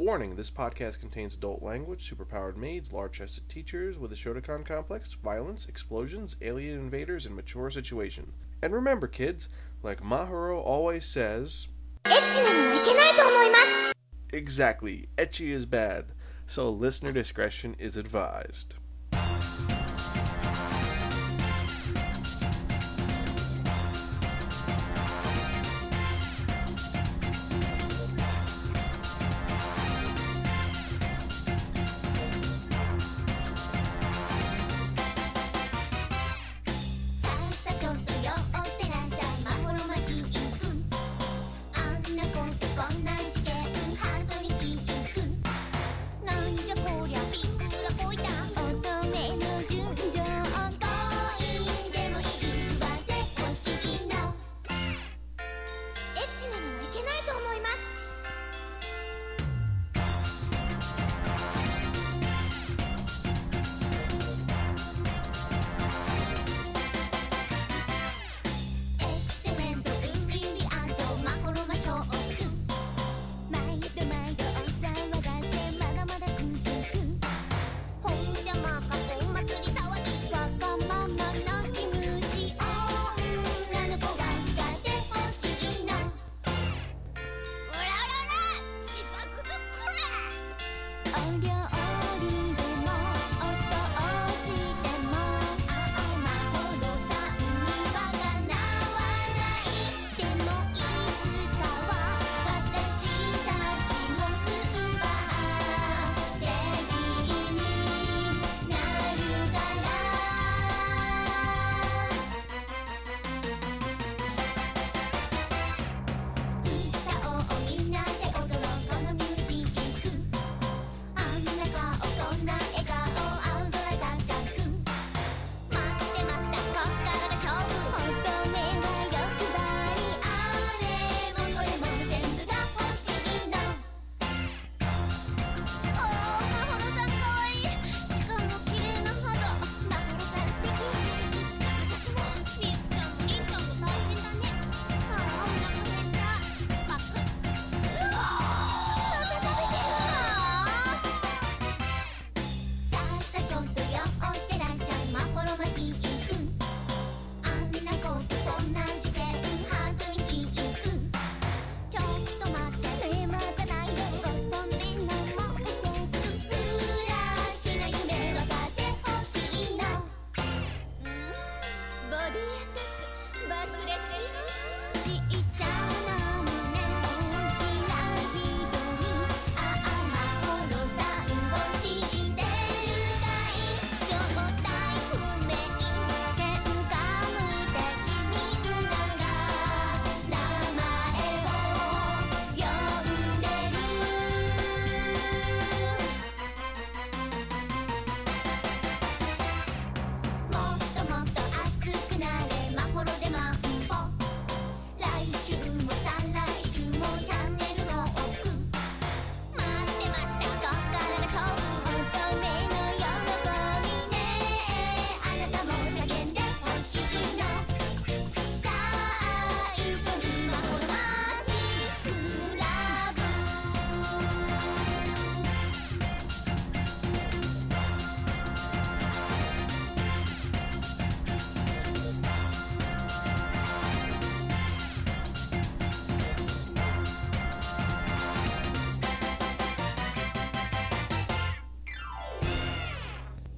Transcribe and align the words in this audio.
Warning 0.00 0.36
this 0.36 0.50
podcast 0.50 0.98
contains 0.98 1.34
adult 1.34 1.62
language, 1.62 2.10
superpowered 2.10 2.56
maids, 2.56 2.90
large 2.90 3.18
chested 3.18 3.50
teachers 3.50 3.98
with 3.98 4.10
a 4.10 4.14
Shotacon 4.14 4.64
complex, 4.64 5.12
violence, 5.12 5.66
explosions, 5.68 6.36
alien 6.40 6.78
invaders, 6.78 7.26
and 7.26 7.36
mature 7.36 7.70
situation. 7.70 8.32
And 8.62 8.72
remember, 8.72 9.06
kids, 9.06 9.50
like 9.82 10.00
Mahoro 10.00 10.58
always 10.58 11.04
says. 11.04 11.68
Exactly, 14.32 15.10
ecchi 15.18 15.50
is 15.50 15.66
bad, 15.66 16.06
so 16.46 16.70
listener 16.70 17.12
discretion 17.12 17.76
is 17.78 17.98
advised. 17.98 18.76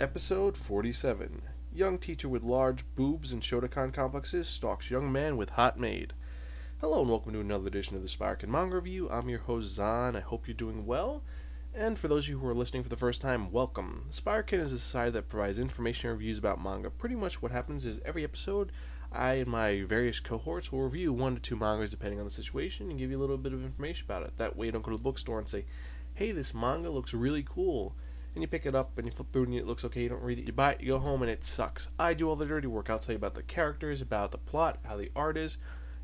Episode 0.03 0.57
47 0.57 1.43
Young 1.73 1.97
teacher 1.97 2.29
with 2.29 2.43
large 2.43 2.85
boobs 2.97 3.33
and 3.33 3.41
Shotacon 3.41 3.95
complexes 3.95 4.49
stalks 4.49 4.91
young 4.91 5.13
man 5.13 5.37
with 5.37 5.51
hot 5.51 5.79
maid. 5.79 6.13
Hello 6.81 7.03
and 7.03 7.09
welcome 7.09 7.33
to 7.33 7.39
another 7.39 7.69
edition 7.69 7.95
of 7.95 8.03
the 8.03 8.09
Sparkin 8.09 8.51
Manga 8.51 8.75
Review. 8.75 9.09
I'm 9.09 9.29
your 9.29 9.39
host 9.39 9.71
Zan. 9.71 10.17
I 10.17 10.21
hope 10.21 10.49
you're 10.49 10.57
doing 10.57 10.87
well. 10.87 11.23
And 11.73 11.97
for 11.97 12.09
those 12.09 12.25
of 12.25 12.31
you 12.31 12.41
who 12.41 12.49
are 12.49 12.53
listening 12.53 12.83
for 12.83 12.89
the 12.89 12.97
first 12.97 13.21
time, 13.21 13.53
welcome. 13.53 14.07
Sparkin 14.11 14.59
is 14.59 14.73
a 14.73 14.81
society 14.81 15.13
that 15.13 15.29
provides 15.29 15.61
information 15.61 16.11
and 16.11 16.19
reviews 16.19 16.39
about 16.39 16.61
manga. 16.61 16.91
Pretty 16.91 17.15
much 17.15 17.41
what 17.41 17.53
happens 17.53 17.87
is 17.87 18.01
every 18.05 18.25
episode, 18.25 18.73
I 19.13 19.35
and 19.35 19.47
my 19.47 19.85
various 19.85 20.19
cohorts 20.19 20.73
will 20.73 20.83
review 20.83 21.13
one 21.13 21.37
to 21.37 21.41
two 21.41 21.55
mangas 21.55 21.93
depending 21.93 22.19
on 22.19 22.25
the 22.25 22.33
situation 22.33 22.91
and 22.91 22.99
give 22.99 23.13
you 23.13 23.19
a 23.19 23.23
little 23.23 23.39
bit 23.39 23.53
of 23.53 23.65
information 23.65 24.07
about 24.09 24.25
it. 24.25 24.37
That 24.39 24.57
way 24.57 24.67
you 24.67 24.73
don't 24.73 24.83
go 24.83 24.91
to 24.91 24.97
the 24.97 25.03
bookstore 25.05 25.39
and 25.39 25.49
say, 25.49 25.65
hey, 26.15 26.33
this 26.33 26.53
manga 26.53 26.91
looks 26.91 27.15
really 27.15 27.45
cool 27.49 27.95
and 28.35 28.43
you 28.43 28.49
pick 28.49 28.67
it 28.67 28.75
up 28.75 28.97
and 28.97 29.07
you 29.07 29.13
flip 29.13 29.33
through 29.33 29.45
and 29.45 29.55
it 29.55 29.67
looks 29.67 29.85
okay, 29.85 30.03
you 30.03 30.09
don't 30.09 30.23
read 30.23 30.39
it, 30.39 30.47
you 30.47 30.53
buy 30.53 30.73
it, 30.73 30.81
you 30.81 30.93
go 30.93 30.99
home 30.99 31.23
and 31.23 31.31
it 31.31 31.45
sucks. 31.45 31.89
I 31.99 32.15
do 32.15 32.29
all 32.29 32.37
the 32.37 32.47
dirty 32.47 32.67
work. 32.67 32.89
I'll 32.89 32.99
tell 32.99 33.13
you 33.13 33.19
about 33.19 33.35
the 33.35 33.43
characters, 33.43 34.01
about 34.01 34.33
the 34.33 34.39
plot, 34.39 34.79
how 34.85 34.97
the 34.97 35.11
art 35.15 35.37
is, 35.37 35.59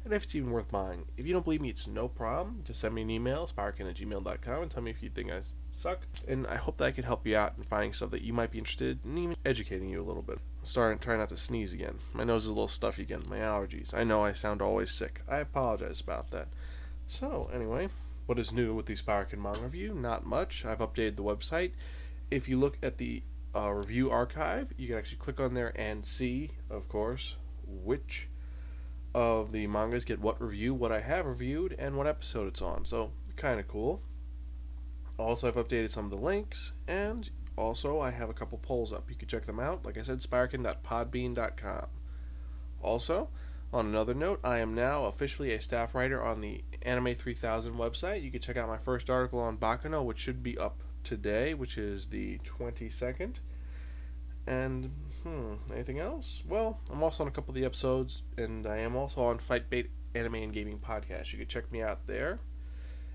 and 0.04 0.14
if 0.14 0.24
it's 0.24 0.34
even 0.34 0.50
worth 0.50 0.70
buying. 0.70 1.04
If 1.16 1.26
you 1.26 1.32
don't 1.32 1.44
believe 1.44 1.60
me, 1.60 1.68
it's 1.68 1.86
no 1.86 2.08
problem. 2.08 2.62
Just 2.64 2.80
send 2.80 2.94
me 2.94 3.02
an 3.02 3.10
email, 3.10 3.46
sparkin 3.46 3.86
at 3.86 3.96
gmail.com, 3.96 4.62
and 4.62 4.70
tell 4.70 4.82
me 4.82 4.90
if 4.90 5.02
you 5.02 5.10
think 5.10 5.30
I 5.30 5.40
suck. 5.72 6.06
And 6.26 6.46
I 6.46 6.56
hope 6.56 6.78
that 6.78 6.86
I 6.86 6.90
can 6.92 7.04
help 7.04 7.26
you 7.26 7.36
out 7.36 7.54
in 7.58 7.64
finding 7.64 7.92
stuff 7.92 8.10
that 8.12 8.22
you 8.22 8.32
might 8.32 8.50
be 8.50 8.58
interested 8.58 9.00
in, 9.04 9.18
even 9.18 9.36
educating 9.44 9.90
you 9.90 10.00
a 10.00 10.06
little 10.06 10.22
bit. 10.22 10.38
I'm 10.60 10.64
Starting 10.64 10.98
to 10.98 11.04
try 11.04 11.16
not 11.16 11.28
to 11.30 11.36
sneeze 11.36 11.72
again. 11.72 11.98
My 12.14 12.24
nose 12.24 12.44
is 12.44 12.50
a 12.50 12.54
little 12.54 12.68
stuffy 12.68 13.02
again. 13.02 13.24
My 13.28 13.38
allergies. 13.38 13.92
I 13.92 14.04
know 14.04 14.24
I 14.24 14.32
sound 14.32 14.62
always 14.62 14.92
sick. 14.92 15.20
I 15.28 15.38
apologize 15.38 16.00
about 16.00 16.30
that. 16.30 16.48
So, 17.06 17.50
anyway, 17.52 17.88
what 18.26 18.38
is 18.38 18.52
new 18.52 18.74
with 18.74 18.86
the 18.86 18.94
Sparkin 18.94 19.42
Manga 19.42 19.60
Review? 19.60 19.94
Not 19.94 20.26
much. 20.26 20.64
I've 20.64 20.78
updated 20.78 21.16
the 21.16 21.22
website. 21.22 21.72
If 22.30 22.48
you 22.48 22.58
look 22.58 22.78
at 22.82 22.98
the 22.98 23.22
uh, 23.54 23.70
review 23.70 24.10
archive, 24.10 24.72
you 24.76 24.88
can 24.88 24.96
actually 24.96 25.18
click 25.18 25.40
on 25.40 25.54
there 25.54 25.72
and 25.78 26.04
see, 26.04 26.50
of 26.70 26.88
course, 26.88 27.36
which 27.66 28.28
of 29.14 29.52
the 29.52 29.66
mangas 29.66 30.04
get 30.04 30.20
what 30.20 30.40
review, 30.40 30.74
what 30.74 30.92
I 30.92 31.00
have 31.00 31.26
reviewed, 31.26 31.74
and 31.78 31.96
what 31.96 32.06
episode 32.06 32.48
it's 32.48 32.62
on. 32.62 32.84
So, 32.84 33.12
kind 33.36 33.58
of 33.58 33.66
cool. 33.66 34.02
Also, 35.18 35.48
I've 35.48 35.56
updated 35.56 35.90
some 35.90 36.04
of 36.04 36.10
the 36.10 36.18
links, 36.18 36.72
and 36.86 37.30
also 37.56 38.00
I 38.00 38.10
have 38.10 38.30
a 38.30 38.34
couple 38.34 38.58
polls 38.58 38.92
up. 38.92 39.08
You 39.08 39.16
can 39.16 39.26
check 39.26 39.46
them 39.46 39.58
out. 39.58 39.84
Like 39.84 39.98
I 39.98 40.02
said, 40.02 40.22
sparkin.podbean.com. 40.22 41.86
Also, 42.82 43.28
on 43.72 43.86
another 43.86 44.14
note, 44.14 44.40
I 44.44 44.58
am 44.58 44.74
now 44.74 45.06
officially 45.06 45.52
a 45.52 45.60
staff 45.60 45.94
writer 45.94 46.22
on 46.22 46.40
the 46.40 46.62
Anime 46.82 47.14
3000 47.14 47.74
website. 47.74 48.22
You 48.22 48.30
can 48.30 48.40
check 48.40 48.56
out 48.56 48.68
my 48.68 48.78
first 48.78 49.10
article 49.10 49.40
on 49.40 49.56
Baccano, 49.56 50.04
which 50.04 50.18
should 50.18 50.42
be 50.42 50.56
up 50.56 50.82
today, 51.08 51.54
which 51.54 51.78
is 51.78 52.08
the 52.08 52.38
22nd. 52.40 53.40
And, 54.46 54.92
hmm, 55.22 55.54
anything 55.72 55.98
else? 55.98 56.42
Well, 56.46 56.80
I'm 56.92 57.02
also 57.02 57.24
on 57.24 57.28
a 57.28 57.30
couple 57.30 57.52
of 57.52 57.54
the 57.54 57.64
episodes, 57.64 58.22
and 58.36 58.66
I 58.66 58.78
am 58.78 58.94
also 58.94 59.22
on 59.22 59.38
Fight 59.38 59.70
Bait 59.70 59.90
Anime 60.14 60.34
and 60.34 60.52
Gaming 60.52 60.78
Podcast. 60.78 61.32
You 61.32 61.38
can 61.38 61.48
check 61.48 61.72
me 61.72 61.80
out 61.80 62.06
there. 62.06 62.40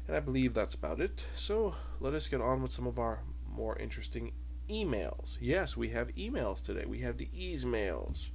And 0.08 0.18
I 0.18 0.20
believe 0.20 0.56
that's 0.56 0.74
about 0.74 1.00
it. 1.00 1.28
So 1.36 1.76
let 2.00 2.16
us 2.16 2.28
get 2.28 2.42
on 2.42 2.64
with 2.64 2.72
some 2.72 2.88
of 2.88 2.98
our 2.98 3.20
more 3.48 3.78
interesting 3.78 4.34
emails. 4.68 5.38
Yes, 5.40 5.78
we 5.78 5.90
have 5.90 6.08
emails 6.16 6.64
today. 6.64 6.86
We 6.86 7.00
have 7.00 7.18
the 7.18 7.30
ease 7.32 7.64
mails. 7.64 8.32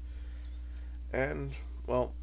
And, 1.12 1.52
well, 1.84 2.14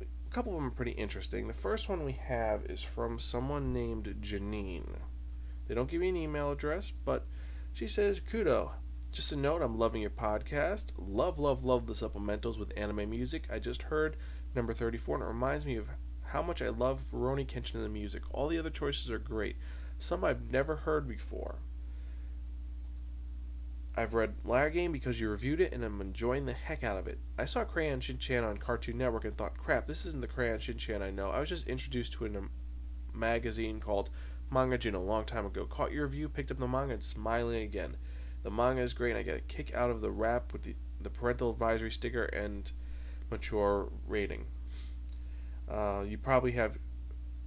a 0.00 0.34
couple 0.34 0.52
of 0.52 0.58
them 0.58 0.68
are 0.68 0.74
pretty 0.74 0.92
interesting. 0.92 1.46
The 1.46 1.52
first 1.52 1.90
one 1.90 2.04
we 2.04 2.12
have 2.12 2.64
is 2.66 2.82
from 2.82 3.18
someone 3.18 3.74
named 3.74 4.16
Janine. 4.22 4.96
They 5.70 5.76
don't 5.76 5.88
give 5.88 6.00
me 6.00 6.08
an 6.08 6.16
email 6.16 6.50
address, 6.50 6.92
but 7.04 7.28
she 7.72 7.86
says, 7.86 8.18
Kudo. 8.18 8.72
Just 9.12 9.30
a 9.30 9.36
note, 9.36 9.62
I'm 9.62 9.78
loving 9.78 10.00
your 10.02 10.10
podcast. 10.10 10.86
Love, 10.98 11.38
love, 11.38 11.64
love 11.64 11.86
the 11.86 11.92
supplementals 11.92 12.58
with 12.58 12.72
anime 12.76 13.08
music. 13.08 13.46
I 13.48 13.60
just 13.60 13.82
heard 13.82 14.16
number 14.52 14.74
34, 14.74 15.14
and 15.14 15.24
it 15.24 15.28
reminds 15.28 15.64
me 15.64 15.76
of 15.76 15.86
how 16.24 16.42
much 16.42 16.60
I 16.60 16.70
love 16.70 17.04
Rurouni 17.14 17.46
Kenshin 17.46 17.76
in 17.76 17.82
the 17.82 17.88
music. 17.88 18.24
All 18.32 18.48
the 18.48 18.58
other 18.58 18.68
choices 18.68 19.12
are 19.12 19.20
great. 19.20 19.54
Some 19.96 20.24
I've 20.24 20.50
never 20.50 20.74
heard 20.74 21.06
before. 21.06 21.60
I've 23.96 24.14
read 24.14 24.34
Liar 24.44 24.70
Game 24.70 24.90
because 24.90 25.20
you 25.20 25.30
reviewed 25.30 25.60
it 25.60 25.72
and 25.72 25.84
I'm 25.84 26.00
enjoying 26.00 26.46
the 26.46 26.52
heck 26.52 26.82
out 26.82 26.98
of 26.98 27.06
it. 27.06 27.20
I 27.38 27.44
saw 27.44 27.62
Crayon 27.62 28.00
Shin-chan 28.00 28.42
on 28.42 28.58
Cartoon 28.58 28.98
Network 28.98 29.24
and 29.24 29.36
thought, 29.36 29.56
crap, 29.56 29.86
this 29.86 30.04
isn't 30.04 30.20
the 30.20 30.26
Crayon 30.26 30.58
Shin-chan 30.58 31.00
I 31.00 31.10
know. 31.12 31.30
I 31.30 31.38
was 31.38 31.48
just 31.48 31.68
introduced 31.68 32.14
to 32.14 32.26
a 32.26 33.16
magazine 33.16 33.78
called 33.78 34.10
Manga 34.50 34.76
Jin 34.76 34.94
a 34.94 35.02
long 35.02 35.24
time 35.24 35.46
ago. 35.46 35.64
Caught 35.64 35.92
your 35.92 36.06
review, 36.06 36.28
picked 36.28 36.50
up 36.50 36.58
the 36.58 36.68
manga, 36.68 36.94
and 36.94 37.02
smiling 37.02 37.62
again. 37.62 37.96
The 38.42 38.50
manga 38.50 38.82
is 38.82 38.94
great 38.94 39.10
and 39.10 39.18
I 39.18 39.22
get 39.22 39.36
a 39.36 39.40
kick 39.40 39.74
out 39.74 39.90
of 39.90 40.00
the 40.00 40.10
wrap 40.10 40.52
with 40.52 40.62
the, 40.62 40.74
the 41.00 41.10
parental 41.10 41.50
advisory 41.50 41.90
sticker 41.90 42.24
and 42.24 42.70
mature 43.30 43.90
rating. 44.06 44.46
Uh, 45.70 46.02
you 46.06 46.18
probably 46.18 46.52
have 46.52 46.78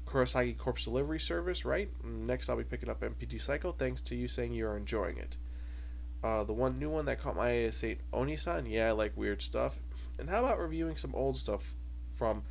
Kurosagi 0.06 0.58
Corpse 0.58 0.86
Delivery 0.86 1.20
Service, 1.20 1.66
right? 1.66 1.90
Next, 2.04 2.50
I'll 2.50 2.58
be 2.58 2.64
picking 2.64 2.90
up 2.90 3.02
MPD 3.02 3.42
Psycho, 3.42 3.72
thanks 3.72 4.02
to 4.02 4.16
you 4.16 4.28
saying 4.28 4.54
you're 4.54 4.78
enjoying 4.78 5.18
it. 5.18 5.38
Uh, 6.24 6.44
the 6.44 6.54
one 6.54 6.80
new 6.80 6.90
one 6.90 7.06
that 7.06 7.20
caught 7.20 7.36
my 7.36 7.50
eye 7.50 7.58
is 7.64 7.76
Saint 7.76 8.00
Oniisan. 8.14 8.70
Yeah, 8.70 8.90
I 8.90 8.92
like 8.92 9.18
weird 9.18 9.42
stuff. 9.42 9.80
And 10.18 10.30
how 10.30 10.46
about 10.46 10.60
reviewing 10.60 10.96
some 10.96 11.14
old 11.16 11.38
stuff 11.38 11.74
from 12.14 12.44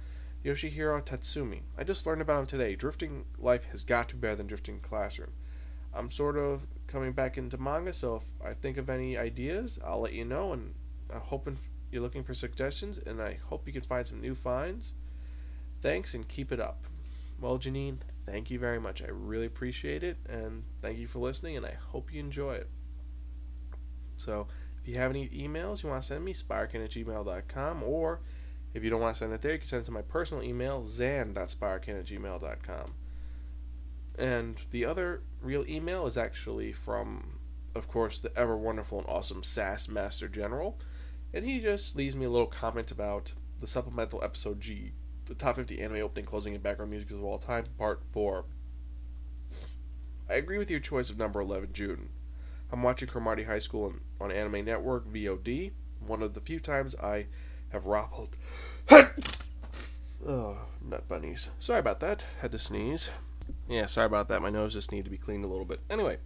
Yoshihiro 0.44 1.00
Tatsumi? 1.04 1.60
I 1.78 1.84
just 1.84 2.06
learned 2.06 2.22
about 2.22 2.40
him 2.40 2.46
today. 2.46 2.74
Drifting 2.74 3.26
Life 3.38 3.66
has 3.70 3.84
got 3.84 4.08
to 4.08 4.16
be 4.16 4.22
better 4.22 4.36
than 4.36 4.48
Drifting 4.48 4.80
Classroom. 4.80 5.32
I'm 5.94 6.10
sort 6.10 6.36
of 6.36 6.66
coming 6.86 7.12
back 7.12 7.38
into 7.38 7.58
manga, 7.58 7.92
so 7.92 8.16
if 8.16 8.24
I 8.44 8.54
think 8.54 8.76
of 8.76 8.90
any 8.90 9.16
ideas, 9.16 9.78
I'll 9.84 10.00
let 10.00 10.14
you 10.14 10.24
know. 10.24 10.52
And 10.52 10.74
I'm 11.12 11.20
hoping 11.20 11.58
you're 11.90 12.02
looking 12.02 12.24
for 12.24 12.34
suggestions, 12.34 12.98
and 12.98 13.20
I 13.20 13.38
hope 13.44 13.66
you 13.66 13.72
can 13.72 13.82
find 13.82 14.06
some 14.06 14.20
new 14.20 14.34
finds. 14.34 14.94
Thanks, 15.80 16.14
and 16.14 16.26
keep 16.26 16.50
it 16.50 16.60
up. 16.60 16.86
Well, 17.40 17.58
Janine, 17.58 17.98
thank 18.24 18.50
you 18.50 18.58
very 18.58 18.80
much. 18.80 19.02
I 19.02 19.08
really 19.08 19.46
appreciate 19.46 20.02
it, 20.02 20.16
and 20.28 20.64
thank 20.80 20.98
you 20.98 21.06
for 21.06 21.18
listening, 21.18 21.56
and 21.56 21.66
I 21.66 21.76
hope 21.90 22.12
you 22.12 22.20
enjoy 22.20 22.54
it. 22.54 22.70
So, 24.16 24.46
if 24.80 24.88
you 24.88 24.94
have 24.94 25.10
any 25.10 25.28
emails 25.28 25.82
you 25.82 25.88
want 25.88 26.02
to 26.02 26.08
send 26.08 26.24
me, 26.24 26.32
sparkin 26.32 26.82
at 26.82 26.90
gmail.com, 26.90 27.82
or 27.82 28.20
if 28.74 28.82
you 28.82 28.90
don't 28.90 29.00
want 29.00 29.14
to 29.16 29.18
send 29.18 29.32
it 29.32 29.42
there, 29.42 29.52
you 29.52 29.58
can 29.58 29.68
send 29.68 29.82
it 29.82 29.86
to 29.86 29.92
my 29.92 30.02
personal 30.02 30.42
email, 30.42 30.84
zan.sparkin 30.86 31.98
at 31.98 32.06
gmail.com. 32.06 32.94
And 34.18 34.56
the 34.70 34.84
other 34.84 35.22
real 35.40 35.64
email 35.68 36.06
is 36.06 36.16
actually 36.16 36.72
from, 36.72 37.38
of 37.74 37.88
course, 37.88 38.18
the 38.18 38.36
ever 38.36 38.56
wonderful 38.56 38.98
and 38.98 39.08
awesome 39.08 39.42
SAS 39.42 39.88
Master 39.88 40.28
General. 40.28 40.78
And 41.34 41.44
he 41.44 41.60
just 41.60 41.96
leaves 41.96 42.14
me 42.14 42.26
a 42.26 42.30
little 42.30 42.46
comment 42.46 42.90
about 42.90 43.32
the 43.60 43.66
supplemental 43.66 44.22
episode 44.22 44.60
G, 44.60 44.92
the 45.26 45.34
top 45.34 45.56
50 45.56 45.80
anime 45.80 46.02
opening, 46.02 46.26
closing, 46.26 46.54
and 46.54 46.62
background 46.62 46.90
music 46.90 47.10
of 47.10 47.24
all 47.24 47.38
time, 47.38 47.64
part 47.78 48.02
4. 48.10 48.44
I 50.28 50.34
agree 50.34 50.58
with 50.58 50.70
your 50.70 50.80
choice 50.80 51.10
of 51.10 51.18
number 51.18 51.40
11, 51.40 51.70
June. 51.72 52.08
I'm 52.70 52.82
watching 52.82 53.08
Cromartie 53.08 53.44
High 53.44 53.58
School 53.58 53.94
on 54.20 54.32
Anime 54.32 54.64
Network 54.64 55.06
VOD, 55.12 55.72
one 56.06 56.22
of 56.22 56.34
the 56.34 56.40
few 56.40 56.58
times 56.58 56.94
I 56.96 57.26
have 57.72 57.86
raffled. 57.86 58.36
oh, 60.26 60.58
nut 60.82 61.08
bunnies. 61.08 61.50
Sorry 61.58 61.80
about 61.80 62.00
that. 62.00 62.24
Had 62.40 62.52
to 62.52 62.58
sneeze. 62.58 63.10
Yeah, 63.68 63.86
sorry 63.86 64.06
about 64.06 64.28
that. 64.28 64.42
My 64.42 64.50
nose 64.50 64.74
just 64.74 64.92
needed 64.92 65.04
to 65.04 65.10
be 65.10 65.16
cleaned 65.16 65.44
a 65.44 65.48
little 65.48 65.64
bit. 65.64 65.80
Anyway, 65.90 66.18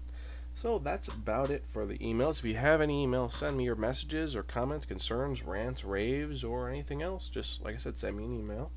so 0.54 0.78
that's 0.78 1.08
about 1.08 1.50
it 1.50 1.64
for 1.72 1.86
the 1.86 1.98
emails. 1.98 2.38
If 2.38 2.44
you 2.44 2.54
have 2.54 2.80
any 2.80 3.06
emails, 3.06 3.32
send 3.32 3.56
me 3.56 3.64
your 3.64 3.76
messages 3.76 4.34
or 4.34 4.42
comments, 4.42 4.86
concerns, 4.86 5.42
rants, 5.42 5.84
raves, 5.84 6.42
or 6.42 6.68
anything 6.68 7.02
else. 7.02 7.28
Just 7.28 7.64
like 7.64 7.74
I 7.74 7.78
said, 7.78 7.96
send 7.96 8.16
me 8.16 8.24
an 8.24 8.38
email. 8.38 8.70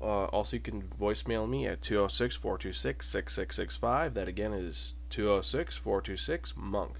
Uh, 0.00 0.24
also, 0.26 0.56
you 0.56 0.62
can 0.62 0.82
voicemail 0.82 1.48
me 1.48 1.66
at 1.66 1.82
206 1.82 2.36
426 2.36 3.06
6665. 3.06 4.14
That 4.14 4.28
again 4.28 4.52
is 4.52 4.94
206 5.10 5.76
426 5.76 6.54
Monk. 6.56 6.96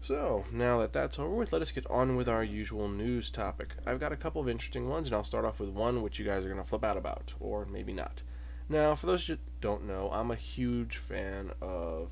So, 0.00 0.44
now 0.52 0.78
that 0.80 0.92
that's 0.92 1.18
over 1.18 1.34
with, 1.34 1.52
let 1.52 1.62
us 1.62 1.72
get 1.72 1.90
on 1.90 2.14
with 2.16 2.28
our 2.28 2.44
usual 2.44 2.88
news 2.88 3.28
topic. 3.30 3.74
I've 3.84 3.98
got 3.98 4.12
a 4.12 4.16
couple 4.16 4.40
of 4.40 4.48
interesting 4.48 4.88
ones, 4.88 5.08
and 5.08 5.16
I'll 5.16 5.24
start 5.24 5.44
off 5.44 5.58
with 5.58 5.70
one 5.70 6.02
which 6.02 6.18
you 6.18 6.24
guys 6.24 6.44
are 6.44 6.48
going 6.48 6.62
to 6.62 6.68
flip 6.68 6.84
out 6.84 6.96
about, 6.96 7.34
or 7.40 7.64
maybe 7.66 7.92
not. 7.92 8.22
Now, 8.68 8.94
for 8.94 9.06
those 9.06 9.26
who 9.26 9.38
don't 9.60 9.86
know, 9.86 10.10
I'm 10.12 10.30
a 10.30 10.36
huge 10.36 10.98
fan 10.98 11.50
of 11.60 12.10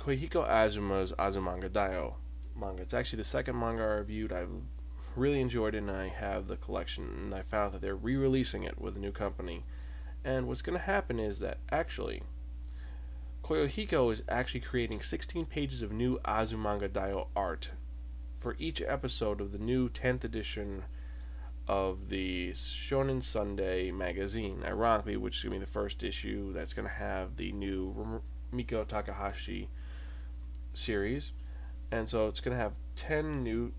Kiyohiko 0.00 0.48
Azuma's 0.48 1.12
Azumanga 1.12 1.68
Daioh 1.68 2.14
manga. 2.56 2.82
It's 2.82 2.94
actually 2.94 3.18
the 3.18 3.24
second 3.24 3.58
manga 3.58 3.82
I 3.82 3.86
reviewed. 3.86 4.32
I've 4.32 4.50
really 5.16 5.40
enjoyed 5.40 5.74
it, 5.74 5.78
and 5.78 5.90
I 5.90 6.08
have 6.08 6.46
the 6.46 6.56
collection, 6.56 7.04
and 7.04 7.34
I 7.34 7.42
found 7.42 7.72
that 7.74 7.80
they're 7.80 7.96
re-releasing 7.96 8.64
it 8.64 8.80
with 8.80 8.96
a 8.96 9.00
new 9.00 9.12
company. 9.12 9.62
And 10.24 10.46
what's 10.46 10.62
going 10.62 10.78
to 10.78 10.84
happen 10.84 11.18
is 11.18 11.38
that 11.40 11.58
actually, 11.70 12.22
Kiyohiko 13.48 14.12
is 14.12 14.22
actually 14.28 14.60
creating 14.60 15.00
16 15.00 15.46
pages 15.46 15.80
of 15.80 15.90
new 15.90 16.18
Azumanga 16.18 16.86
Daioh 16.86 17.28
art 17.34 17.70
for 18.36 18.54
each 18.58 18.82
episode 18.82 19.40
of 19.40 19.52
the 19.52 19.58
new 19.58 19.88
10th 19.88 20.22
edition 20.22 20.84
of 21.66 22.10
the 22.10 22.50
Shonen 22.52 23.22
Sunday 23.22 23.90
magazine. 23.90 24.62
Ironically, 24.66 25.16
which 25.16 25.38
is 25.38 25.44
going 25.44 25.54
to 25.54 25.60
be 25.60 25.64
the 25.64 25.72
first 25.72 26.02
issue 26.02 26.52
that's 26.52 26.74
going 26.74 26.86
to 26.86 26.92
have 26.92 27.36
the 27.36 27.50
new 27.52 28.20
Miko 28.52 28.84
Takahashi 28.84 29.70
series. 30.74 31.32
And 31.90 32.06
so 32.06 32.26
it's 32.26 32.40
going 32.40 32.54
to 32.54 32.62
have 32.62 32.74
10 32.96 33.42
new 33.42 33.72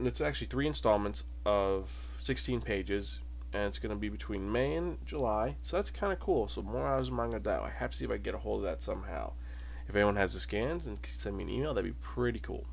it's 0.00 0.20
actually 0.20 0.48
three 0.48 0.66
installments 0.66 1.24
of 1.46 1.90
16 2.18 2.60
pages, 2.60 3.20
and 3.52 3.64
it's 3.64 3.78
going 3.78 3.94
to 3.94 3.98
be 3.98 4.08
between 4.08 4.50
May 4.50 4.74
and 4.74 4.98
July. 5.04 5.56
So 5.62 5.76
that's 5.76 5.90
kind 5.90 6.12
of 6.12 6.20
cool. 6.20 6.48
So 6.48 6.62
more 6.62 6.86
hours 6.86 7.08
of 7.08 7.14
manga 7.14 7.40
Daioh. 7.40 7.64
I 7.64 7.70
have 7.70 7.90
to 7.92 7.96
see 7.96 8.04
if 8.04 8.10
I 8.10 8.16
get 8.16 8.34
a 8.34 8.38
hold 8.38 8.58
of 8.58 8.64
that 8.64 8.82
somehow. 8.82 9.32
If 9.88 9.96
anyone 9.96 10.16
has 10.16 10.34
the 10.34 10.40
scans 10.40 10.86
and 10.86 11.02
can 11.02 11.18
send 11.18 11.36
me 11.36 11.44
an 11.44 11.50
email, 11.50 11.74
that'd 11.74 11.90
be 11.90 11.98
pretty 12.00 12.38
cool. 12.38 12.66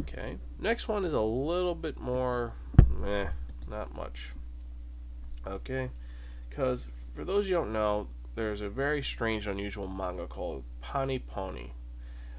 Okay. 0.00 0.38
Next 0.58 0.88
one 0.88 1.04
is 1.04 1.12
a 1.12 1.20
little 1.20 1.74
bit 1.74 2.00
more, 2.00 2.54
eh, 3.04 3.26
not 3.68 3.94
much. 3.94 4.32
Okay. 5.46 5.90
Because 6.48 6.88
for 7.14 7.24
those 7.24 7.48
you 7.48 7.54
don't 7.54 7.72
know, 7.72 8.08
there's 8.34 8.62
a 8.62 8.70
very 8.70 9.02
strange, 9.02 9.46
unusual 9.46 9.88
manga 9.88 10.26
called 10.26 10.64
Pani 10.80 11.18
Poni, 11.18 11.72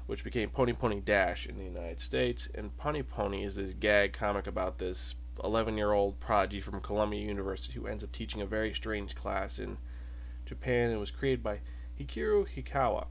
which 0.06 0.24
became 0.24 0.50
Pani 0.50 0.72
Poni 0.72 1.04
Dash 1.04 1.46
in 1.46 1.56
the 1.58 1.64
United 1.64 2.00
States. 2.00 2.48
And 2.54 2.76
Pony 2.76 3.02
Pony 3.02 3.44
is 3.44 3.54
this 3.54 3.72
gag 3.72 4.12
comic 4.12 4.48
about 4.48 4.78
this 4.78 5.14
11 5.42 5.76
year 5.76 5.92
old 5.92 6.20
prodigy 6.20 6.60
from 6.60 6.80
Columbia 6.80 7.20
University 7.20 7.74
who 7.74 7.86
ends 7.86 8.04
up 8.04 8.12
teaching 8.12 8.40
a 8.40 8.46
very 8.46 8.72
strange 8.74 9.14
class 9.14 9.58
in 9.58 9.78
Japan. 10.44 10.90
It 10.90 10.98
was 10.98 11.10
created 11.10 11.42
by 11.42 11.60
Hekiru 11.98 12.46
Hikawa. 12.46 13.06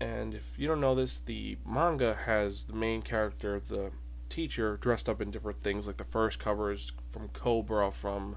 And 0.00 0.34
if 0.34 0.58
you 0.58 0.68
don't 0.68 0.80
know 0.80 0.94
this, 0.94 1.18
the 1.18 1.56
manga 1.66 2.14
has 2.26 2.64
the 2.64 2.74
main 2.74 3.02
character, 3.02 3.58
the 3.58 3.92
teacher, 4.28 4.76
dressed 4.76 5.08
up 5.08 5.20
in 5.20 5.30
different 5.30 5.62
things. 5.62 5.86
Like 5.86 5.96
the 5.96 6.04
first 6.04 6.38
cover 6.38 6.70
is 6.70 6.92
from 7.10 7.28
Cobra 7.28 7.90
from 7.90 8.36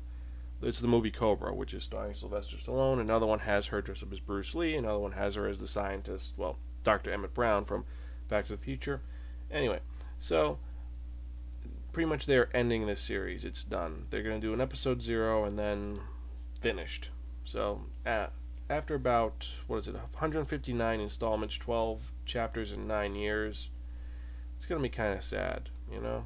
it's 0.62 0.82
the 0.82 0.88
movie 0.88 1.12
Cobra, 1.12 1.54
which 1.54 1.74
is 1.74 1.86
starring 1.86 2.14
Sylvester 2.14 2.58
Stallone. 2.58 3.00
Another 3.00 3.26
one 3.26 3.40
has 3.40 3.68
her 3.68 3.82
dressed 3.82 4.04
up 4.04 4.12
as 4.12 4.20
Bruce 4.20 4.54
Lee. 4.54 4.76
Another 4.76 5.00
one 5.00 5.14
has 5.14 5.36
her 5.36 5.48
as 5.48 5.58
the 5.58 5.68
scientist, 5.68 6.34
well, 6.36 6.58
Dr. 6.84 7.12
Emmett 7.12 7.34
Brown 7.34 7.64
from 7.64 7.86
Back 8.28 8.46
to 8.48 8.54
the 8.54 8.62
Future. 8.62 9.02
Anyway, 9.50 9.80
so 10.18 10.60
pretty 12.00 12.08
much 12.10 12.27
they're 12.27 12.48
ending 12.56 12.88
this 12.88 13.01
series. 13.01 13.44
It's 13.44 13.62
done. 13.62 14.06
They're 14.10 14.24
going 14.24 14.39
to 14.39 14.48
do 14.48 14.53
an 14.53 14.62
episode 14.62 15.01
zero 15.01 15.44
and 15.44 15.60
then 15.60 15.98
finished. 16.62 17.10
So 17.44 17.82
uh, 18.06 18.27
after 18.70 18.96
about, 18.96 19.50
what 19.68 19.79
is 19.79 19.89
it, 19.89 19.96
159 19.96 21.01
installments, 21.01 21.58
12 21.58 22.13
chapters 22.25 22.72
in 22.72 22.88
nine 22.88 23.15
years, 23.15 23.70
it's 24.56 24.65
going 24.65 24.79
to 24.79 24.82
be 24.82 24.88
kind 24.88 25.13
of 25.13 25.22
sad, 25.22 25.72
you 25.91 26.00
know? 26.00 26.24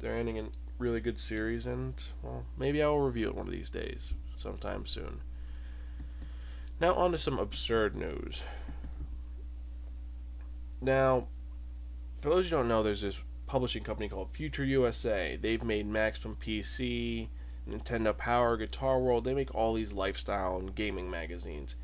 They're 0.00 0.16
ending 0.16 0.38
a 0.38 0.46
really 0.78 1.02
good 1.02 1.20
series, 1.20 1.66
and, 1.66 2.02
well, 2.22 2.44
maybe 2.56 2.82
I 2.82 2.86
will 2.86 3.02
review 3.02 3.28
it 3.28 3.34
one 3.34 3.46
of 3.46 3.52
these 3.52 3.68
days, 3.68 4.14
sometime 4.38 4.86
soon. 4.86 5.20
Now, 6.80 6.94
on 6.94 7.12
to 7.12 7.18
some 7.18 7.38
absurd 7.38 7.94
news. 7.94 8.44
Now, 10.80 11.26
for 12.18 12.30
those 12.30 12.46
who 12.48 12.56
don't 12.56 12.68
know, 12.68 12.82
there's 12.82 13.02
this 13.02 13.20
publishing 13.52 13.84
company 13.84 14.08
called 14.08 14.30
Future 14.30 14.64
USA. 14.64 15.36
They've 15.36 15.62
made 15.62 15.86
Maximum 15.86 16.38
PC, 16.40 17.28
Nintendo 17.68 18.16
Power, 18.16 18.56
Guitar 18.56 18.98
World. 18.98 19.24
They 19.24 19.34
make 19.34 19.54
all 19.54 19.74
these 19.74 19.92
lifestyle 19.92 20.56
and 20.56 20.74
gaming 20.74 21.10
magazines. 21.10 21.76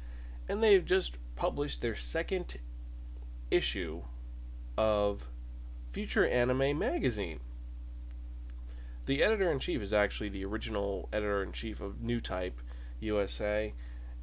And 0.49 0.63
they've 0.63 0.83
just 0.83 1.19
published 1.37 1.83
their 1.83 1.95
second 1.95 2.57
issue 3.51 4.01
of 4.79 5.29
Future 5.93 6.27
Anime 6.27 6.79
Magazine. 6.79 7.41
The 9.05 9.23
editor 9.23 9.53
in 9.53 9.59
chief 9.59 9.83
is 9.83 9.93
actually 9.93 10.31
the 10.31 10.47
original 10.47 11.11
editor 11.13 11.43
in 11.43 11.53
chief 11.53 11.83
of 11.83 11.97
Newtype 11.97 12.63
USA, 12.99 13.75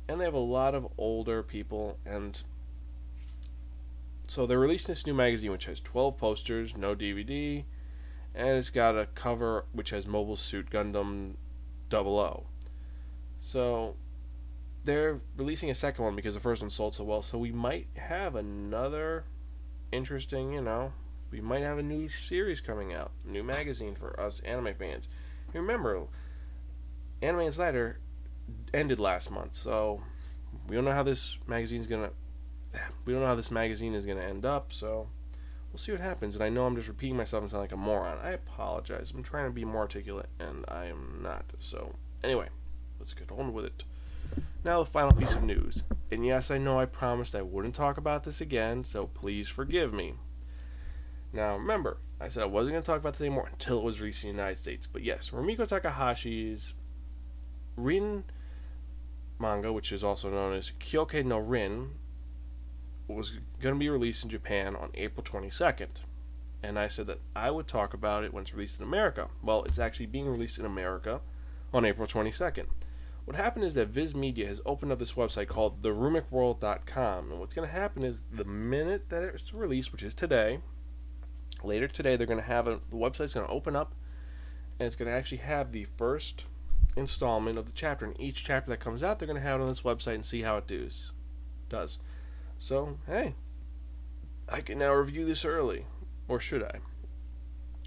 and 0.07 0.19
they 0.19 0.25
have 0.25 0.33
a 0.33 0.39
lot 0.39 0.73
of 0.73 0.87
older 0.97 1.43
people 1.43 1.99
and 2.07 2.41
so 4.27 4.46
they're 4.46 4.60
releasing 4.60 4.94
this 4.94 5.05
new 5.05 5.13
magazine 5.13 5.51
which 5.51 5.65
has 5.65 5.79
12 5.79 6.17
posters, 6.17 6.75
no 6.77 6.96
DVD, 6.96 7.63
and 8.34 8.58
it's 8.58 8.70
got 8.70 8.98
a 8.98 9.08
cover 9.15 9.65
which 9.72 9.91
has 9.91 10.05
Mobile 10.05 10.38
Suit 10.38 10.70
Gundam 10.70 11.36
00. 11.91 12.46
So 13.39 13.96
they're 14.84 15.22
releasing 15.38 15.70
a 15.70 15.75
second 15.75 16.03
one 16.03 16.15
because 16.15 16.34
the 16.34 16.39
first 16.39 16.62
one 16.62 16.72
sold 16.72 16.96
so 16.96 17.03
well, 17.03 17.22
so 17.22 17.38
we 17.38 17.51
might 17.51 17.88
have 17.96 18.36
another 18.36 19.25
interesting, 19.91 20.53
you 20.53 20.62
know, 20.62 20.94
we 21.32 21.41
might 21.41 21.63
have 21.63 21.77
a 21.77 21.84
new 21.84 22.08
series 22.10 22.62
coming 22.62 22.94
out, 22.94 23.12
new 23.25 23.44
magazine 23.44 23.96
for 23.96 24.20
us 24.20 24.39
anime 24.41 24.74
fans. 24.75 25.08
Remember, 25.53 26.03
Anime 27.22 27.41
Insider 27.41 28.00
ended 28.74 29.00
last 29.00 29.32
month, 29.32 29.55
so 29.55 30.01
we 30.67 30.75
don't 30.75 30.86
know 30.86 30.91
how 30.91 31.03
this 31.03 31.38
magazine's 31.48 31.88
gonna 31.88 32.12
we 33.05 33.13
don't 33.13 33.22
know 33.22 33.27
how 33.27 33.36
this 33.36 33.51
magazine 33.51 33.94
is 33.94 34.05
going 34.05 34.17
to 34.17 34.24
end 34.24 34.46
up, 34.46 34.72
so 34.72 35.08
we'll 35.72 35.79
see 35.79 35.91
what 35.91 36.01
happens. 36.01 36.36
And 36.36 36.44
I 36.44 36.50
know 36.50 36.65
I'm 36.65 36.75
just 36.75 36.88
repeating 36.88 37.17
myself 37.17 37.41
and 37.41 37.51
sound 37.51 37.62
like 37.62 37.72
a 37.72 37.77
moron. 37.77 38.17
I 38.24 38.32
apologize. 38.32 39.12
I'm 39.15 39.24
trying 39.24 39.46
to 39.46 39.51
be 39.51 39.65
more 39.65 39.82
articulate, 39.82 40.29
and 40.39 40.65
I 40.67 40.86
am 40.86 41.20
not. 41.22 41.46
So, 41.60 41.96
anyway, 42.24 42.50
let's 43.00 43.13
get 43.13 43.32
on 43.32 43.53
with 43.53 43.65
it. 43.65 43.84
Now, 44.63 44.79
the 44.84 44.89
final 44.89 45.13
piece 45.13 45.34
of 45.34 45.44
news. 45.44 45.84
And 46.12 46.25
yes, 46.25 46.50
I 46.50 46.58
know 46.58 46.79
I 46.79 46.86
promised 46.86 47.36
I 47.36 47.41
wouldn't 47.41 47.75
talk 47.75 47.98
about 47.98 48.24
this 48.24 48.41
again, 48.41 48.84
so 48.84 49.08
please 49.08 49.48
forgive 49.48 49.94
me. 49.94 50.15
Now, 51.32 51.55
remember, 51.55 51.98
I 52.20 52.29
said 52.29 52.44
I 52.44 52.48
wasn't 52.48 52.74
going 52.74 52.84
to 52.84 52.88
talk 52.88 53.00
about 53.00 53.13
this 53.13 53.22
anymore 53.22 53.50
until 53.51 53.79
it 53.79 53.84
was 53.84 54.00
released 54.00 54.24
in 54.24 54.32
the 54.32 54.38
United 54.41 54.60
States. 54.60 54.88
But 54.88 55.03
yes, 55.03 55.32
Rumiko 55.32 55.67
Takahashi's 55.67 56.74
Rin 57.75 58.24
manga, 59.38 59.74
which 59.74 59.91
is 59.91 60.03
also 60.03 60.29
known 60.29 60.53
as 60.53 60.72
Kyokai 60.79 61.25
no 61.25 61.38
Rin, 61.38 61.89
was 63.07 63.33
going 63.62 63.75
to 63.75 63.79
be 63.79 63.89
released 63.89 64.24
in 64.24 64.29
Japan 64.29 64.75
on 64.75 64.89
April 64.95 65.24
22nd. 65.24 66.01
And 66.63 66.79
I 66.79 66.88
said 66.88 67.07
that 67.07 67.19
I 67.35 67.51
would 67.51 67.67
talk 67.67 67.93
about 67.93 68.24
it 68.24 68.33
when 68.33 68.43
it's 68.43 68.53
released 68.53 68.79
in 68.79 68.88
America. 68.88 69.27
Well, 69.43 69.63
it's 69.63 69.77
actually 69.77 70.07
being 70.07 70.27
released 70.27 70.57
in 70.57 70.65
America 70.65 71.21
on 71.74 71.85
April 71.85 72.07
22nd. 72.07 72.65
What 73.25 73.38
happened 73.38 73.65
is 73.65 73.74
that 73.74 73.89
Viz 73.89 74.15
Media 74.15 74.47
has 74.47 74.62
opened 74.65 74.91
up 74.91 75.00
this 75.00 75.13
website 75.13 75.47
called 75.47 75.81
therumicworld.com. 75.81 77.31
And 77.31 77.39
what's 77.39 77.53
going 77.53 77.67
to 77.67 77.74
happen 77.74 78.03
is 78.03 78.24
the 78.31 78.45
minute 78.45 79.09
that 79.09 79.24
it's 79.24 79.53
released, 79.53 79.91
which 79.91 80.03
is 80.03 80.13
today, 80.13 80.59
later 81.63 81.88
today, 81.88 82.15
they're 82.15 82.27
going 82.27 82.39
to 82.39 82.45
have 82.45 82.67
a, 82.67 82.79
the 82.89 82.95
website's 82.95 83.33
going 83.33 83.45
to 83.45 83.51
open 83.51 83.75
up 83.75 83.93
and 84.79 84.88
it's 84.88 84.95
going 84.95 85.09
to 85.09 85.15
actually 85.15 85.38
have 85.39 85.71
the 85.71 85.85
first 85.85 86.45
installment 86.95 87.57
of 87.57 87.65
the 87.65 87.71
chapter. 87.74 88.05
And 88.05 88.19
each 88.19 88.43
chapter 88.43 88.69
that 88.69 88.79
comes 88.79 89.03
out, 89.03 89.19
they're 89.19 89.27
going 89.27 89.41
to 89.41 89.47
have 89.47 89.59
it 89.59 89.63
on 89.63 89.69
this 89.69 89.81
website 89.81 90.15
and 90.15 90.25
see 90.25 90.41
how 90.41 90.57
it 90.57 90.67
does. 90.67 91.12
does. 91.69 92.00
So, 92.57 92.97
hey, 93.07 93.35
I 94.50 94.62
can 94.62 94.79
now 94.79 94.93
review 94.93 95.25
this 95.25 95.45
early. 95.45 95.85
Or 96.27 96.39
should 96.39 96.63
I? 96.63 96.79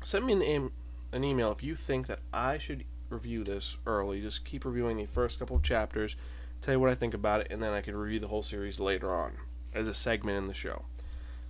Send 0.05 0.27
me 0.27 0.33
an, 0.35 0.43
em- 0.43 0.73
an 1.13 1.25
email 1.25 1.51
if 1.51 1.63
you 1.63 1.75
think 1.75 2.07
that 2.07 2.21
I 2.33 2.59
should 2.59 2.85
review 3.11 3.43
this 3.43 3.77
early. 3.87 4.21
Just 4.21 4.45
keep 4.45 4.65
reviewing 4.65 4.97
the 4.97 5.07
first 5.07 5.39
couple 5.39 5.57
of 5.57 5.63
chapters, 5.63 6.17
tell 6.63 6.75
you 6.75 6.81
what 6.81 6.91
I 6.91 6.95
think 6.95 7.15
about 7.15 7.41
it, 7.41 7.49
and 7.51 7.63
then 7.63 7.73
I 7.73 7.81
can 7.81 7.97
review 7.97 8.21
the 8.21 8.29
whole 8.29 8.43
series 8.43 8.79
later 8.79 9.15
on 9.15 9.33
as 9.75 9.89
a 9.89 9.95
segment 9.95 10.39
in 10.39 10.47
the 10.47 10.55
show. 10.55 10.85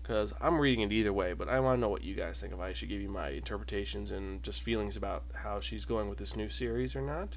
Because 0.02 0.32
I'm 0.40 0.58
reading 0.58 0.80
it 0.80 0.92
either 0.92 1.12
way, 1.12 1.34
but 1.34 1.50
I 1.50 1.60
want 1.60 1.76
to 1.76 1.80
know 1.80 1.90
what 1.90 2.02
you 2.02 2.14
guys 2.14 2.40
think. 2.40 2.54
If 2.54 2.60
I 2.60 2.72
should 2.72 2.88
give 2.88 3.02
you 3.02 3.10
my 3.10 3.28
interpretations 3.28 4.10
and 4.10 4.42
just 4.42 4.62
feelings 4.62 4.96
about 4.96 5.24
how 5.34 5.60
she's 5.60 5.84
going 5.84 6.08
with 6.08 6.16
this 6.16 6.34
new 6.34 6.48
series 6.48 6.96
or 6.96 7.02
not. 7.02 7.36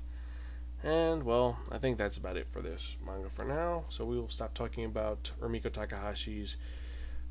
And, 0.83 1.23
well, 1.23 1.59
I 1.71 1.77
think 1.77 1.97
that's 1.97 2.17
about 2.17 2.37
it 2.37 2.47
for 2.49 2.61
this 2.61 2.95
manga 3.05 3.29
for 3.29 3.45
now. 3.45 3.85
So 3.89 4.03
we 4.05 4.19
will 4.19 4.29
stop 4.29 4.53
talking 4.53 4.83
about 4.83 5.31
Rumiko 5.39 5.69
Takahashi's 5.69 6.55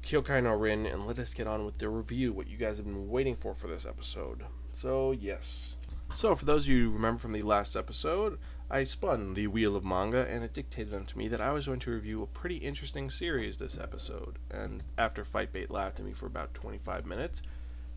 Kyokai 0.02 0.42
no 0.42 0.54
Rin 0.54 0.86
and 0.86 1.06
let 1.06 1.18
us 1.18 1.34
get 1.34 1.46
on 1.46 1.64
with 1.64 1.78
the 1.78 1.88
review, 1.88 2.32
what 2.32 2.48
you 2.48 2.56
guys 2.56 2.76
have 2.76 2.86
been 2.86 3.08
waiting 3.08 3.36
for 3.36 3.54
for 3.54 3.66
this 3.66 3.84
episode. 3.84 4.44
So, 4.72 5.12
yes. 5.12 5.76
So, 6.14 6.34
for 6.34 6.44
those 6.44 6.64
of 6.64 6.70
you 6.70 6.84
who 6.84 6.94
remember 6.94 7.20
from 7.20 7.32
the 7.32 7.42
last 7.42 7.76
episode, 7.76 8.38
I 8.70 8.84
spun 8.84 9.34
the 9.34 9.48
wheel 9.48 9.76
of 9.76 9.84
manga 9.84 10.26
and 10.28 10.44
it 10.44 10.52
dictated 10.52 10.94
unto 10.94 11.18
me 11.18 11.28
that 11.28 11.40
I 11.40 11.50
was 11.50 11.66
going 11.66 11.80
to 11.80 11.90
review 11.90 12.22
a 12.22 12.26
pretty 12.26 12.56
interesting 12.56 13.10
series 13.10 13.56
this 13.56 13.78
episode. 13.78 14.38
And 14.50 14.82
after 14.96 15.24
Fight 15.24 15.52
Bait 15.52 15.70
laughed 15.70 15.98
at 15.98 16.06
me 16.06 16.12
for 16.12 16.26
about 16.26 16.54
25 16.54 17.04
minutes, 17.04 17.42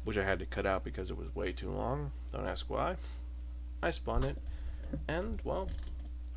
which 0.03 0.17
I 0.17 0.24
had 0.24 0.39
to 0.39 0.45
cut 0.45 0.65
out 0.65 0.83
because 0.83 1.12
it 1.12 1.17
was 1.17 1.33
way 1.36 1.51
too 1.51 1.72
long, 1.72 2.12
don't 2.31 2.48
ask 2.48 2.69
why, 2.69 2.98
I 3.81 3.91
spun 3.91 4.24
it 4.24 4.38
and, 5.07 5.39
well, 5.43 5.69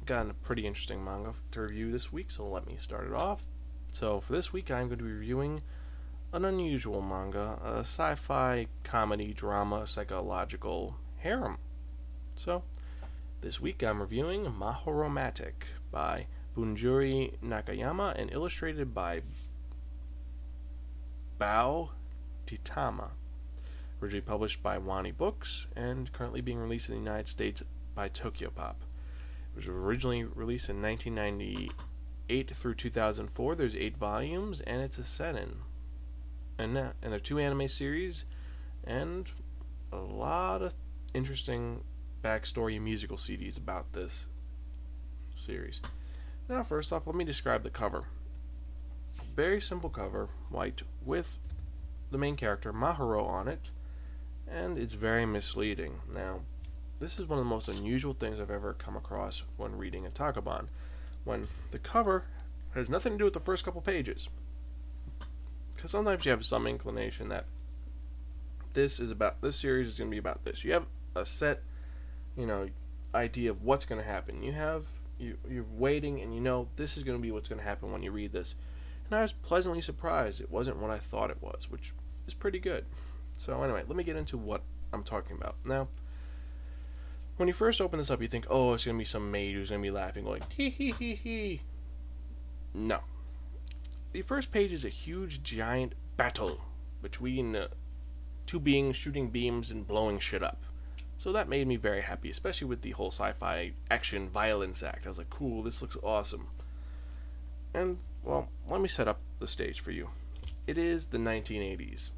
I've 0.00 0.06
got 0.06 0.30
a 0.30 0.34
pretty 0.34 0.66
interesting 0.66 1.04
manga 1.04 1.34
to 1.52 1.62
review 1.62 1.90
this 1.90 2.12
week, 2.12 2.30
so 2.30 2.46
let 2.46 2.66
me 2.66 2.76
start 2.80 3.06
it 3.06 3.12
off. 3.12 3.42
So, 3.90 4.20
for 4.20 4.32
this 4.32 4.52
week, 4.52 4.70
I'm 4.70 4.88
going 4.88 4.98
to 4.98 5.04
be 5.04 5.12
reviewing 5.12 5.62
an 6.32 6.44
unusual 6.44 7.00
manga, 7.00 7.58
a 7.64 7.78
sci 7.80 8.14
fi 8.14 8.66
comedy 8.84 9.32
drama 9.32 9.86
psychological 9.86 10.96
harem. 11.18 11.58
So, 12.34 12.62
this 13.40 13.60
week 13.60 13.82
I'm 13.82 14.00
reviewing 14.00 14.44
Mahoromatic 14.44 15.68
by 15.90 16.26
Bunjuro 16.56 17.32
Nakayama 17.42 18.14
and 18.18 18.32
illustrated 18.32 18.94
by 18.94 19.22
Bow 21.38 21.90
Ditama. 22.46 23.10
Originally 24.02 24.20
published 24.20 24.62
by 24.62 24.78
Wani 24.78 25.12
Books 25.12 25.66
and 25.74 26.12
currently 26.12 26.40
being 26.40 26.58
released 26.58 26.88
in 26.88 26.96
the 26.96 27.02
United 27.02 27.28
States 27.28 27.62
by 27.96 28.06
Tokyo 28.08 28.50
Pop. 28.50 28.76
It 29.52 29.56
was 29.56 29.66
originally 29.66 30.22
released 30.22 30.68
in 30.68 30.80
1998 30.82 32.54
through 32.54 32.74
2004. 32.74 33.54
There's 33.56 33.74
eight 33.74 33.96
volumes, 33.96 34.60
and 34.60 34.82
it's 34.82 34.98
a 34.98 35.04
seinen. 35.04 35.62
And 36.58 36.76
and 36.76 36.92
there 37.02 37.14
are 37.14 37.18
two 37.18 37.40
anime 37.40 37.66
series, 37.66 38.24
and 38.84 39.28
a 39.90 39.96
lot 39.96 40.62
of 40.62 40.74
interesting 41.14 41.82
backstory 42.22 42.76
and 42.76 42.84
musical 42.84 43.16
CDs 43.16 43.58
about 43.58 43.92
this 43.94 44.26
series. 45.34 45.80
Now, 46.48 46.62
first 46.62 46.92
off, 46.92 47.06
let 47.06 47.16
me 47.16 47.24
describe 47.24 47.62
the 47.62 47.70
cover. 47.70 48.04
Very 49.34 49.60
simple 49.60 49.90
cover, 49.90 50.28
white, 50.50 50.82
with 51.04 51.38
the 52.10 52.18
main 52.18 52.36
character 52.36 52.72
Mahoro 52.72 53.26
on 53.26 53.48
it, 53.48 53.70
and 54.48 54.78
it's 54.78 54.94
very 54.94 55.26
misleading. 55.26 56.00
Now, 56.12 56.40
this 56.98 57.18
is 57.18 57.26
one 57.26 57.38
of 57.38 57.44
the 57.44 57.50
most 57.50 57.68
unusual 57.68 58.14
things 58.14 58.40
I've 58.40 58.50
ever 58.50 58.74
come 58.74 58.96
across 58.96 59.42
when 59.56 59.76
reading 59.76 60.06
a 60.06 60.10
tankobon, 60.10 60.66
when 61.24 61.46
the 61.70 61.78
cover 61.78 62.24
has 62.74 62.90
nothing 62.90 63.12
to 63.12 63.18
do 63.18 63.24
with 63.24 63.34
the 63.34 63.40
first 63.40 63.64
couple 63.64 63.80
pages. 63.80 64.28
Because 65.74 65.90
sometimes 65.90 66.24
you 66.24 66.30
have 66.30 66.44
some 66.44 66.66
inclination 66.66 67.28
that 67.28 67.44
this 68.72 69.00
is 69.00 69.10
about 69.10 69.40
this 69.40 69.56
series 69.56 69.88
is 69.88 69.98
going 69.98 70.10
to 70.10 70.14
be 70.14 70.18
about 70.18 70.44
this. 70.44 70.64
You 70.64 70.72
have 70.72 70.86
a 71.14 71.26
set, 71.26 71.62
you 72.36 72.46
know, 72.46 72.68
idea 73.14 73.50
of 73.50 73.62
what's 73.62 73.84
going 73.84 74.00
to 74.00 74.06
happen. 74.06 74.42
You 74.42 74.52
have 74.52 74.86
you 75.18 75.38
you're 75.48 75.64
waiting 75.76 76.20
and 76.20 76.34
you 76.34 76.40
know 76.40 76.68
this 76.76 76.96
is 76.96 77.02
going 77.02 77.16
to 77.16 77.22
be 77.22 77.30
what's 77.30 77.48
going 77.48 77.58
to 77.58 77.64
happen 77.64 77.90
when 77.90 78.02
you 78.02 78.10
read 78.10 78.32
this. 78.32 78.54
And 79.06 79.18
I 79.18 79.22
was 79.22 79.32
pleasantly 79.32 79.80
surprised 79.80 80.40
it 80.40 80.50
wasn't 80.50 80.78
what 80.78 80.90
I 80.90 80.98
thought 80.98 81.30
it 81.30 81.38
was, 81.40 81.70
which 81.70 81.92
is 82.26 82.34
pretty 82.34 82.58
good. 82.58 82.84
So 83.36 83.62
anyway, 83.62 83.82
let 83.86 83.96
me 83.96 84.04
get 84.04 84.16
into 84.16 84.36
what 84.36 84.62
I'm 84.92 85.02
talking 85.02 85.36
about. 85.36 85.56
Now, 85.64 85.88
when 87.36 87.48
you 87.48 87.54
first 87.54 87.80
open 87.80 87.98
this 87.98 88.10
up, 88.10 88.22
you 88.22 88.28
think, 88.28 88.46
oh, 88.48 88.74
it's 88.74 88.84
to 88.84 88.94
be 88.94 89.04
some 89.04 89.30
maid 89.30 89.54
who's 89.54 89.68
to 89.68 89.78
be 89.78 89.90
laughing, 89.90 90.24
going, 90.24 90.42
hee 90.56 90.70
hee 90.70 90.92
hee 90.92 91.14
hee. 91.14 91.60
No. 92.72 93.00
The 94.12 94.22
first 94.22 94.52
page 94.52 94.72
is 94.72 94.84
a 94.84 94.90
huge, 94.90 95.42
giant 95.42 95.94
battle 96.16 96.60
between 97.02 97.54
uh, 97.54 97.68
two 98.46 98.58
beings 98.58 98.96
shooting 98.96 99.28
beams 99.28 99.70
and 99.70 99.86
blowing 99.86 100.18
shit 100.18 100.42
up. 100.42 100.62
So 101.18 101.32
that 101.32 101.48
made 101.48 101.66
me 101.66 101.76
very 101.76 102.02
happy, 102.02 102.30
especially 102.30 102.68
with 102.68 102.82
the 102.82 102.90
whole 102.92 103.10
sci 103.10 103.32
fi 103.32 103.72
action 103.90 104.28
violence 104.28 104.82
act. 104.82 105.06
I 105.06 105.08
was 105.08 105.18
like, 105.18 105.30
cool, 105.30 105.62
this 105.62 105.80
looks 105.80 105.96
awesome. 106.02 106.48
And, 107.74 107.98
well, 108.22 108.48
let 108.68 108.80
me 108.80 108.88
set 108.88 109.08
up 109.08 109.20
the 109.38 109.48
stage 109.48 109.80
for 109.80 109.90
you. 109.90 110.10
It 110.66 110.78
is 110.78 111.08
the 111.08 111.18
1980s. 111.18 112.10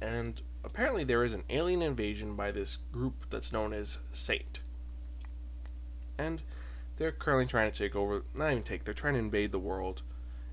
And 0.00 0.40
apparently 0.64 1.04
there 1.04 1.24
is 1.24 1.34
an 1.34 1.44
alien 1.50 1.82
invasion 1.82 2.36
by 2.36 2.50
this 2.50 2.78
group 2.92 3.26
that's 3.30 3.52
known 3.52 3.72
as 3.72 3.98
Saint. 4.12 4.60
And 6.18 6.42
they're 6.96 7.12
currently 7.12 7.46
trying 7.46 7.70
to 7.70 7.76
take 7.76 7.96
over, 7.96 8.24
not 8.34 8.50
even 8.50 8.62
take, 8.62 8.84
they're 8.84 8.94
trying 8.94 9.14
to 9.14 9.20
invade 9.20 9.52
the 9.52 9.58
world. 9.58 10.02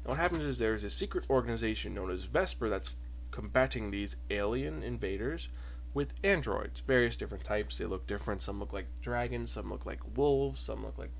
And 0.03 0.11
what 0.11 0.19
happens 0.19 0.43
is 0.43 0.57
there's 0.57 0.83
a 0.83 0.89
secret 0.89 1.25
organization 1.29 1.93
known 1.93 2.09
as 2.09 2.23
Vesper 2.23 2.69
that's 2.69 2.95
combating 3.31 3.91
these 3.91 4.15
alien 4.29 4.81
invaders 4.81 5.49
with 5.93 6.13
androids, 6.23 6.79
various 6.81 7.17
different 7.17 7.43
types. 7.43 7.77
They 7.77 7.85
look 7.85 8.07
different. 8.07 8.41
Some 8.41 8.59
look 8.59 8.73
like 8.73 8.87
dragons, 9.01 9.51
some 9.51 9.69
look 9.69 9.85
like 9.85 9.99
wolves, 10.15 10.61
some 10.61 10.83
look 10.83 10.97
like 10.97 11.11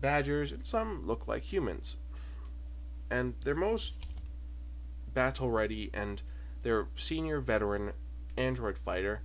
badgers, 0.00 0.52
and 0.52 0.64
some 0.64 1.06
look 1.06 1.28
like 1.28 1.42
humans. 1.44 1.96
And 3.10 3.34
they're 3.44 3.54
most 3.54 4.06
battle 5.12 5.50
ready 5.50 5.90
and 5.92 6.22
their 6.62 6.86
senior 6.96 7.40
veteran 7.40 7.92
android 8.36 8.78
fighter 8.78 9.22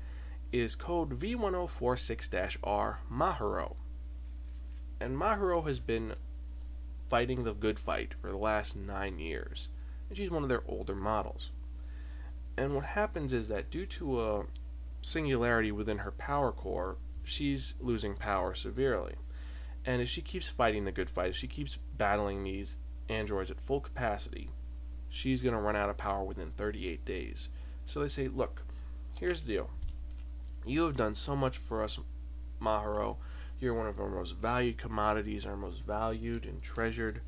is 0.51 0.75
code 0.75 1.19
V1046 1.19 2.57
R 2.63 2.99
Mahoro. 3.11 3.75
And 4.99 5.17
Mahoro 5.17 5.65
has 5.65 5.79
been 5.79 6.15
fighting 7.09 7.43
the 7.43 7.53
good 7.53 7.77
fight 7.77 8.13
for 8.21 8.29
the 8.29 8.37
last 8.37 8.75
nine 8.75 9.19
years. 9.19 9.69
And 10.09 10.17
she's 10.17 10.31
one 10.31 10.43
of 10.43 10.49
their 10.49 10.63
older 10.67 10.95
models. 10.95 11.51
And 12.57 12.73
what 12.73 12.85
happens 12.85 13.33
is 13.33 13.47
that 13.49 13.69
due 13.69 13.85
to 13.87 14.21
a 14.21 14.45
singularity 15.01 15.71
within 15.71 15.99
her 15.99 16.11
power 16.11 16.51
core, 16.51 16.97
she's 17.23 17.73
losing 17.79 18.15
power 18.15 18.53
severely. 18.53 19.15
And 19.85 20.01
if 20.01 20.09
she 20.09 20.21
keeps 20.21 20.49
fighting 20.49 20.85
the 20.85 20.91
good 20.91 21.09
fight, 21.09 21.31
if 21.31 21.35
she 21.35 21.47
keeps 21.47 21.77
battling 21.97 22.43
these 22.43 22.77
androids 23.09 23.51
at 23.51 23.59
full 23.59 23.81
capacity, 23.81 24.49
she's 25.15 25.41
going 25.41 25.55
to 25.55 25.61
run 25.61 25.77
out 25.77 25.89
of 25.89 25.97
power 25.97 26.23
within 26.23 26.51
38 26.51 27.05
days. 27.05 27.47
So 27.85 28.01
they 28.01 28.09
say, 28.09 28.27
look, 28.27 28.63
here's 29.17 29.41
the 29.41 29.47
deal. 29.47 29.69
You 30.65 30.83
have 30.85 30.97
done 30.97 31.15
so 31.15 31.37
much 31.37 31.57
for 31.57 31.81
us, 31.81 31.99
Mahoro. 32.61 33.15
You're 33.59 33.73
one 33.73 33.87
of 33.87 33.97
our 33.99 34.09
most 34.09 34.35
valued 34.35 34.77
commodities, 34.77 35.45
our 35.45 35.55
most 35.55 35.83
valued 35.83 36.43
and 36.43 36.61
treasured 36.61 37.21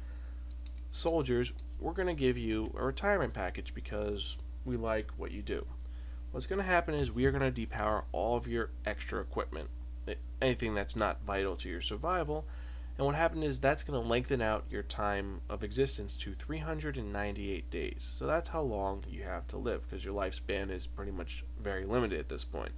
soldiers. 0.91 1.53
We're 1.79 1.93
going 1.93 2.09
to 2.09 2.13
give 2.13 2.37
you 2.37 2.73
a 2.77 2.83
retirement 2.83 3.33
package 3.33 3.73
because 3.73 4.35
we 4.65 4.75
like 4.75 5.11
what 5.15 5.31
you 5.31 5.41
do. 5.41 5.65
What's 6.31 6.45
going 6.45 6.59
to 6.59 6.65
happen 6.65 6.93
is 6.93 7.09
we 7.09 7.23
are 7.23 7.31
going 7.31 7.53
to 7.53 7.67
depower 7.67 8.03
all 8.11 8.35
of 8.35 8.47
your 8.47 8.71
extra 8.85 9.21
equipment, 9.21 9.69
anything 10.41 10.75
that's 10.75 10.97
not 10.97 11.23
vital 11.25 11.55
to 11.55 11.69
your 11.69 11.81
survival, 11.81 12.43
and 12.97 13.05
what 13.05 13.15
happened 13.15 13.43
is 13.43 13.59
that's 13.59 13.83
going 13.83 14.01
to 14.01 14.07
lengthen 14.07 14.41
out 14.41 14.65
your 14.71 14.81
time 14.81 15.41
of 15.49 15.63
existence 15.63 16.17
to 16.17 16.33
398 16.33 17.69
days. 17.69 18.11
So 18.17 18.25
that's 18.25 18.49
how 18.49 18.61
long 18.61 19.03
you 19.07 19.23
have 19.23 19.47
to 19.49 19.57
live 19.57 19.83
because 19.83 20.03
your 20.03 20.15
lifespan 20.15 20.71
is 20.71 20.87
pretty 20.87 21.11
much 21.11 21.43
very 21.61 21.85
limited 21.85 22.19
at 22.19 22.29
this 22.29 22.43
point. 22.43 22.71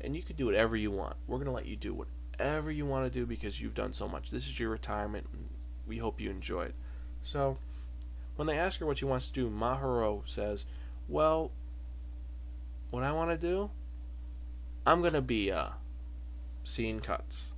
And 0.00 0.16
you 0.16 0.22
can 0.22 0.36
do 0.36 0.46
whatever 0.46 0.74
you 0.74 0.90
want. 0.90 1.16
We're 1.26 1.36
going 1.36 1.48
to 1.48 1.52
let 1.52 1.66
you 1.66 1.76
do 1.76 1.92
whatever 1.92 2.72
you 2.72 2.86
want 2.86 3.12
to 3.12 3.18
do 3.18 3.26
because 3.26 3.60
you've 3.60 3.74
done 3.74 3.92
so 3.92 4.08
much. 4.08 4.30
This 4.30 4.46
is 4.46 4.58
your 4.58 4.70
retirement. 4.70 5.26
We 5.86 5.98
hope 5.98 6.18
you 6.18 6.30
enjoy 6.30 6.62
it. 6.66 6.74
So 7.22 7.58
when 8.36 8.46
they 8.46 8.56
ask 8.56 8.80
her 8.80 8.86
what 8.86 8.98
she 8.98 9.04
wants 9.04 9.28
to 9.28 9.34
do, 9.34 9.50
Mahoro 9.50 10.22
says, 10.24 10.64
Well, 11.08 11.50
what 12.90 13.02
I 13.02 13.12
want 13.12 13.32
to 13.32 13.36
do, 13.36 13.70
I'm 14.86 15.00
going 15.00 15.12
to 15.12 15.20
be 15.20 15.52
uh, 15.52 15.70
scene 16.64 17.00
cuts. 17.00 17.52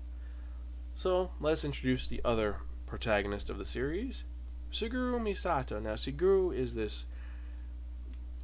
So 1.01 1.31
let's 1.41 1.65
introduce 1.65 2.07
the 2.07 2.21
other 2.27 2.57
protagonist 2.85 3.49
of 3.49 3.57
the 3.57 3.65
series, 3.65 4.25
Suguru 4.71 5.19
Misato. 5.19 5.81
Now, 5.81 5.95
Suguru 5.95 6.55
is 6.55 6.75
this 6.75 7.07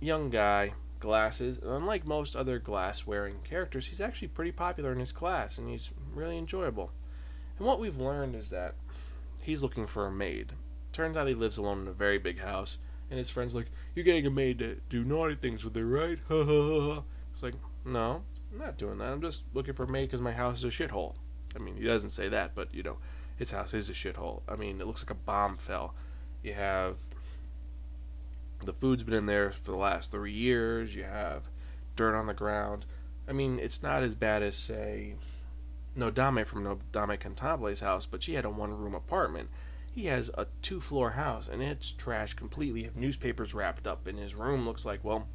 young 0.00 0.30
guy, 0.30 0.72
glasses. 0.98 1.58
And 1.58 1.70
unlike 1.70 2.06
most 2.06 2.34
other 2.34 2.58
glass 2.58 3.06
wearing 3.06 3.40
characters, 3.44 3.88
he's 3.88 4.00
actually 4.00 4.28
pretty 4.28 4.52
popular 4.52 4.90
in 4.90 5.00
his 5.00 5.12
class 5.12 5.58
and 5.58 5.68
he's 5.68 5.90
really 6.14 6.38
enjoyable. 6.38 6.92
And 7.58 7.66
what 7.66 7.78
we've 7.78 8.00
learned 8.00 8.34
is 8.34 8.48
that 8.48 8.74
he's 9.42 9.62
looking 9.62 9.86
for 9.86 10.06
a 10.06 10.10
maid. 10.10 10.54
Turns 10.94 11.18
out 11.18 11.28
he 11.28 11.34
lives 11.34 11.58
alone 11.58 11.82
in 11.82 11.88
a 11.88 11.92
very 11.92 12.16
big 12.16 12.40
house, 12.40 12.78
and 13.10 13.18
his 13.18 13.28
friend's 13.28 13.54
like, 13.54 13.70
You're 13.94 14.06
getting 14.06 14.26
a 14.26 14.30
maid 14.30 14.60
to 14.60 14.80
do 14.88 15.04
naughty 15.04 15.34
things 15.34 15.62
with 15.62 15.76
her, 15.76 15.84
right? 15.84 16.18
Ha 16.28 16.44
ha 16.44 16.94
ha. 16.94 17.02
It's 17.34 17.42
like, 17.42 17.56
No, 17.84 18.22
I'm 18.50 18.58
not 18.58 18.78
doing 18.78 18.96
that. 18.96 19.12
I'm 19.12 19.20
just 19.20 19.42
looking 19.52 19.74
for 19.74 19.84
a 19.84 19.90
maid 19.90 20.06
because 20.06 20.22
my 20.22 20.32
house 20.32 20.64
is 20.64 20.64
a 20.64 20.68
shithole. 20.68 21.16
I 21.56 21.58
mean, 21.58 21.76
he 21.76 21.84
doesn't 21.84 22.10
say 22.10 22.28
that, 22.28 22.54
but 22.54 22.72
you 22.74 22.82
know, 22.82 22.98
his 23.36 23.50
house 23.50 23.74
is 23.74 23.90
a 23.90 23.92
shithole. 23.92 24.42
I 24.48 24.56
mean, 24.56 24.80
it 24.80 24.86
looks 24.86 25.02
like 25.02 25.10
a 25.10 25.14
bomb 25.14 25.56
fell. 25.56 25.94
You 26.42 26.52
have 26.52 26.96
the 28.64 28.72
food's 28.72 29.02
been 29.02 29.14
in 29.14 29.26
there 29.26 29.50
for 29.50 29.72
the 29.72 29.76
last 29.76 30.10
three 30.10 30.32
years. 30.32 30.94
You 30.94 31.04
have 31.04 31.44
dirt 31.96 32.16
on 32.16 32.26
the 32.26 32.34
ground. 32.34 32.84
I 33.28 33.32
mean, 33.32 33.58
it's 33.58 33.82
not 33.82 34.02
as 34.02 34.14
bad 34.14 34.42
as 34.42 34.56
say 34.56 35.14
Nodame 35.96 36.46
from 36.46 36.64
Nodame 36.64 37.18
Cantabile's 37.18 37.80
house, 37.80 38.06
but 38.06 38.22
she 38.22 38.34
had 38.34 38.44
a 38.44 38.50
one-room 38.50 38.94
apartment. 38.94 39.48
He 39.94 40.06
has 40.06 40.30
a 40.34 40.46
two-floor 40.62 41.12
house, 41.12 41.48
and 41.48 41.62
it's 41.62 41.92
trashed 41.96 42.36
completely. 42.36 42.82
Have 42.84 42.96
newspapers 42.96 43.54
wrapped 43.54 43.86
up, 43.86 44.06
and 44.06 44.18
his 44.18 44.34
room 44.34 44.66
looks 44.66 44.84
like 44.84 45.02
well, 45.02 45.26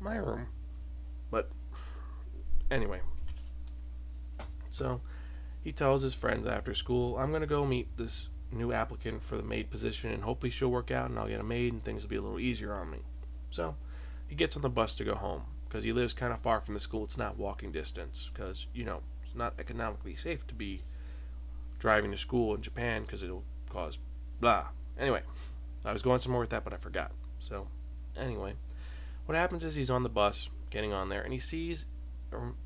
my 0.00 0.16
room. 0.16 0.46
But 1.30 1.50
anyway, 2.70 3.00
so 4.70 5.02
he 5.62 5.72
tells 5.72 6.02
his 6.02 6.14
friends 6.14 6.46
after 6.46 6.74
school, 6.74 7.18
I'm 7.18 7.30
going 7.30 7.42
to 7.42 7.46
go 7.46 7.66
meet 7.66 7.96
this 7.96 8.28
new 8.50 8.72
applicant 8.72 9.22
for 9.22 9.36
the 9.36 9.42
maid 9.42 9.70
position 9.70 10.10
and 10.10 10.22
hopefully 10.22 10.50
she'll 10.50 10.70
work 10.70 10.90
out 10.90 11.10
and 11.10 11.18
I'll 11.18 11.28
get 11.28 11.40
a 11.40 11.44
maid 11.44 11.72
and 11.72 11.82
things 11.82 12.02
will 12.02 12.10
be 12.10 12.16
a 12.16 12.22
little 12.22 12.40
easier 12.40 12.72
on 12.72 12.90
me. 12.90 12.98
So 13.50 13.76
he 14.26 14.34
gets 14.34 14.56
on 14.56 14.62
the 14.62 14.68
bus 14.68 14.94
to 14.96 15.04
go 15.04 15.14
home 15.14 15.42
because 15.68 15.84
he 15.84 15.92
lives 15.92 16.14
kind 16.14 16.32
of 16.32 16.40
far 16.40 16.60
from 16.60 16.74
the 16.74 16.80
school. 16.80 17.04
It's 17.04 17.18
not 17.18 17.38
walking 17.38 17.72
distance 17.72 18.30
because, 18.32 18.66
you 18.72 18.84
know, 18.84 19.00
it's 19.24 19.34
not 19.34 19.54
economically 19.58 20.14
safe 20.14 20.46
to 20.46 20.54
be 20.54 20.82
driving 21.78 22.10
to 22.10 22.16
school 22.16 22.54
in 22.54 22.62
Japan 22.62 23.02
because 23.02 23.22
it'll 23.22 23.44
cause 23.70 23.98
blah. 24.40 24.68
Anyway, 24.98 25.22
I 25.84 25.92
was 25.92 26.02
going 26.02 26.20
somewhere 26.20 26.40
with 26.40 26.50
that, 26.50 26.64
but 26.64 26.72
I 26.72 26.76
forgot. 26.76 27.12
So, 27.38 27.68
anyway, 28.16 28.54
what 29.26 29.36
happens 29.36 29.64
is 29.64 29.76
he's 29.76 29.90
on 29.90 30.02
the 30.02 30.08
bus, 30.08 30.48
getting 30.70 30.92
on 30.92 31.08
there, 31.08 31.22
and 31.22 31.32
he 31.32 31.38
sees 31.38 31.86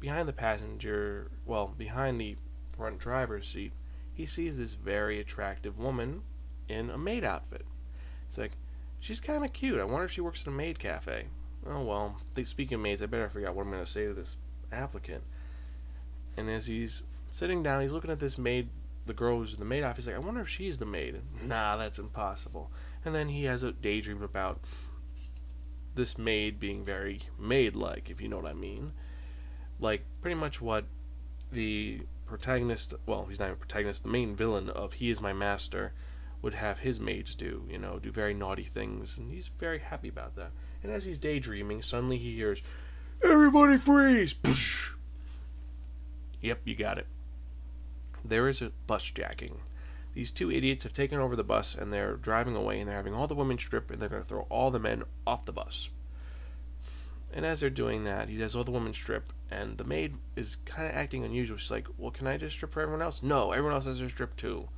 behind 0.01 0.29
the 0.29 0.33
passenger, 0.33 1.31
well, 1.45 1.75
behind 1.77 2.21
the 2.21 2.37
front 2.77 2.99
driver's 2.99 3.49
seat, 3.49 3.73
he 4.15 4.27
sees 4.27 4.57
this 4.57 4.75
very 4.75 5.21
attractive 5.21 5.79
woman 5.79 6.23
in 6.69 6.91
a 6.91 6.99
maid 6.99 7.25
outfit. 7.25 7.65
It's 8.29 8.39
like, 8.39 8.53
she's 9.01 9.21
kind 9.21 9.45
of 9.45 9.53
cute. 9.53 9.81
I 9.81 9.85
wonder 9.85 10.05
if 10.05 10.13
she 10.13 10.21
works 10.21 10.45
in 10.45 10.53
a 10.53 10.57
maid 10.57 10.79
cafe. 10.79 11.27
Oh 11.67 11.83
well, 11.83 12.17
speaking 12.45 12.77
of 12.77 12.81
maids, 12.81 13.03
I 13.03 13.07
better 13.07 13.29
figure 13.29 13.49
out 13.49 13.55
what 13.55 13.67
I'm 13.67 13.73
going 13.73 13.85
to 13.85 13.91
say 13.91 14.07
to 14.07 14.15
this 14.15 14.37
applicant. 14.73 15.23
And 16.37 16.51
as 16.51 16.67
he's 16.67 17.03
sitting 17.31 17.63
down, 17.63 17.83
he's 17.83 17.93
looking 17.93 18.11
at 18.11 18.21
this 18.21 18.39
maid, 18.39 18.69
the 19.07 19.15
girl 19.15 19.39
who's 19.39 19.55
in 19.55 19.61
the 19.61 19.65
maid 19.65 19.85
outfit. 19.85 20.05
He's 20.05 20.07
like, 20.09 20.17
I 20.17 20.21
wonder 20.21 20.41
if 20.41 20.49
she's 20.49 20.79
the 20.79 20.87
maid. 20.87 21.21
Nah, 21.43 21.77
that's 21.77 21.99
impossible. 21.99 22.71
And 23.05 23.15
then 23.15 23.29
he 23.29 23.45
has 23.45 23.63
a 23.63 23.73
daydream 23.73 24.23
about 24.23 24.61
this 25.95 26.17
maid 26.17 26.59
being 26.59 26.85
very 26.85 27.21
maid-like, 27.39 28.09
if 28.11 28.21
you 28.21 28.29
know 28.29 28.39
what 28.39 28.51
I 28.51 28.55
mean. 28.55 28.93
Like 29.79 30.05
pretty 30.21 30.37
much 30.37 30.61
what 30.61 30.85
the 31.51 32.03
protagonist, 32.33 32.95
well, 33.05 33.27
he's 33.29 33.39
not 33.39 33.51
a 33.51 33.55
protagonist, 33.55 34.05
the 34.05 34.09
main 34.09 34.35
villain 34.35 34.71
of 34.71 34.95
He 34.95 35.11
Is 35.11 35.21
My 35.21 35.35
Master 35.35 35.93
would 36.41 36.55
have 36.55 36.81
his 36.81 36.99
maids 36.99 37.35
do, 37.35 37.65
you 37.69 37.79
know, 37.79 37.99
do 37.99 38.11
very 38.11 38.33
naughty 38.33 38.63
things, 38.63 39.19
and 39.19 39.31
he's 39.31 39.49
very 39.59 39.79
happy 39.79 40.09
about 40.09 40.35
that. 40.37 40.51
And 40.83 40.91
as 40.91 41.05
he's 41.05 41.19
daydreaming, 41.19 41.83
suddenly 41.83 42.17
he 42.17 42.35
hears, 42.35 42.63
Everybody 43.23 43.77
freeze! 43.77 44.33
Poosh! 44.35 44.93
Yep, 46.41 46.61
you 46.65 46.75
got 46.75 46.99
it. 46.99 47.07
There 48.25 48.49
is 48.49 48.63
a 48.63 48.73
bus 48.87 49.05
jacking. 49.05 49.61
These 50.15 50.33
two 50.33 50.51
idiots 50.51 50.85
have 50.85 50.93
taken 50.93 51.19
over 51.19 51.37
the 51.37 51.45
bus 51.45 51.75
and 51.75 51.93
they're 51.93 52.17
driving 52.17 52.57
away 52.57 52.81
and 52.81 52.89
they're 52.89 52.97
having 52.97 53.15
all 53.15 53.27
the 53.27 53.35
women 53.35 53.59
strip 53.59 53.91
and 53.91 54.01
they're 54.01 54.09
going 54.09 54.23
to 54.23 54.29
throw 54.29 54.47
all 54.49 54.71
the 54.71 54.79
men 54.79 55.05
off 55.27 55.45
the 55.45 55.53
bus. 55.53 55.91
And 57.33 57.47
as 57.47 57.61
they're 57.61 57.71
doing 57.71 58.05
that, 58.05 58.29
he 58.29 58.41
has 58.41 58.57
all 58.57 58.65
the 58.65 58.73
women 58.73 58.93
strip, 58.93 59.33
and 59.53 59.79
the 59.79 59.85
maid 59.85 60.15
is 60.37 60.57
kind 60.65 60.89
of 60.89 60.95
acting 60.95 61.25
unusual. 61.25 61.59
She's 61.59 61.71
like, 61.71 61.87
"Well, 61.99 62.11
can 62.11 62.27
I 62.27 62.37
just 62.37 62.57
strip 62.57 62.73
for 62.73 62.81
everyone 62.81 63.03
else?" 63.03 63.23
No, 63.23 63.53
everyone 63.53 63.75
else 63.75 63.85
has 63.85 63.99
their 63.99 64.09
strip 64.09 64.37
too. 64.37 64.69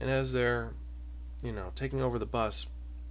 And 0.00 0.10
as 0.10 0.32
they're, 0.32 0.72
you 1.42 1.52
know, 1.52 1.72
taking 1.74 2.02
over 2.02 2.18
the 2.18 2.26
bus, 2.26 2.66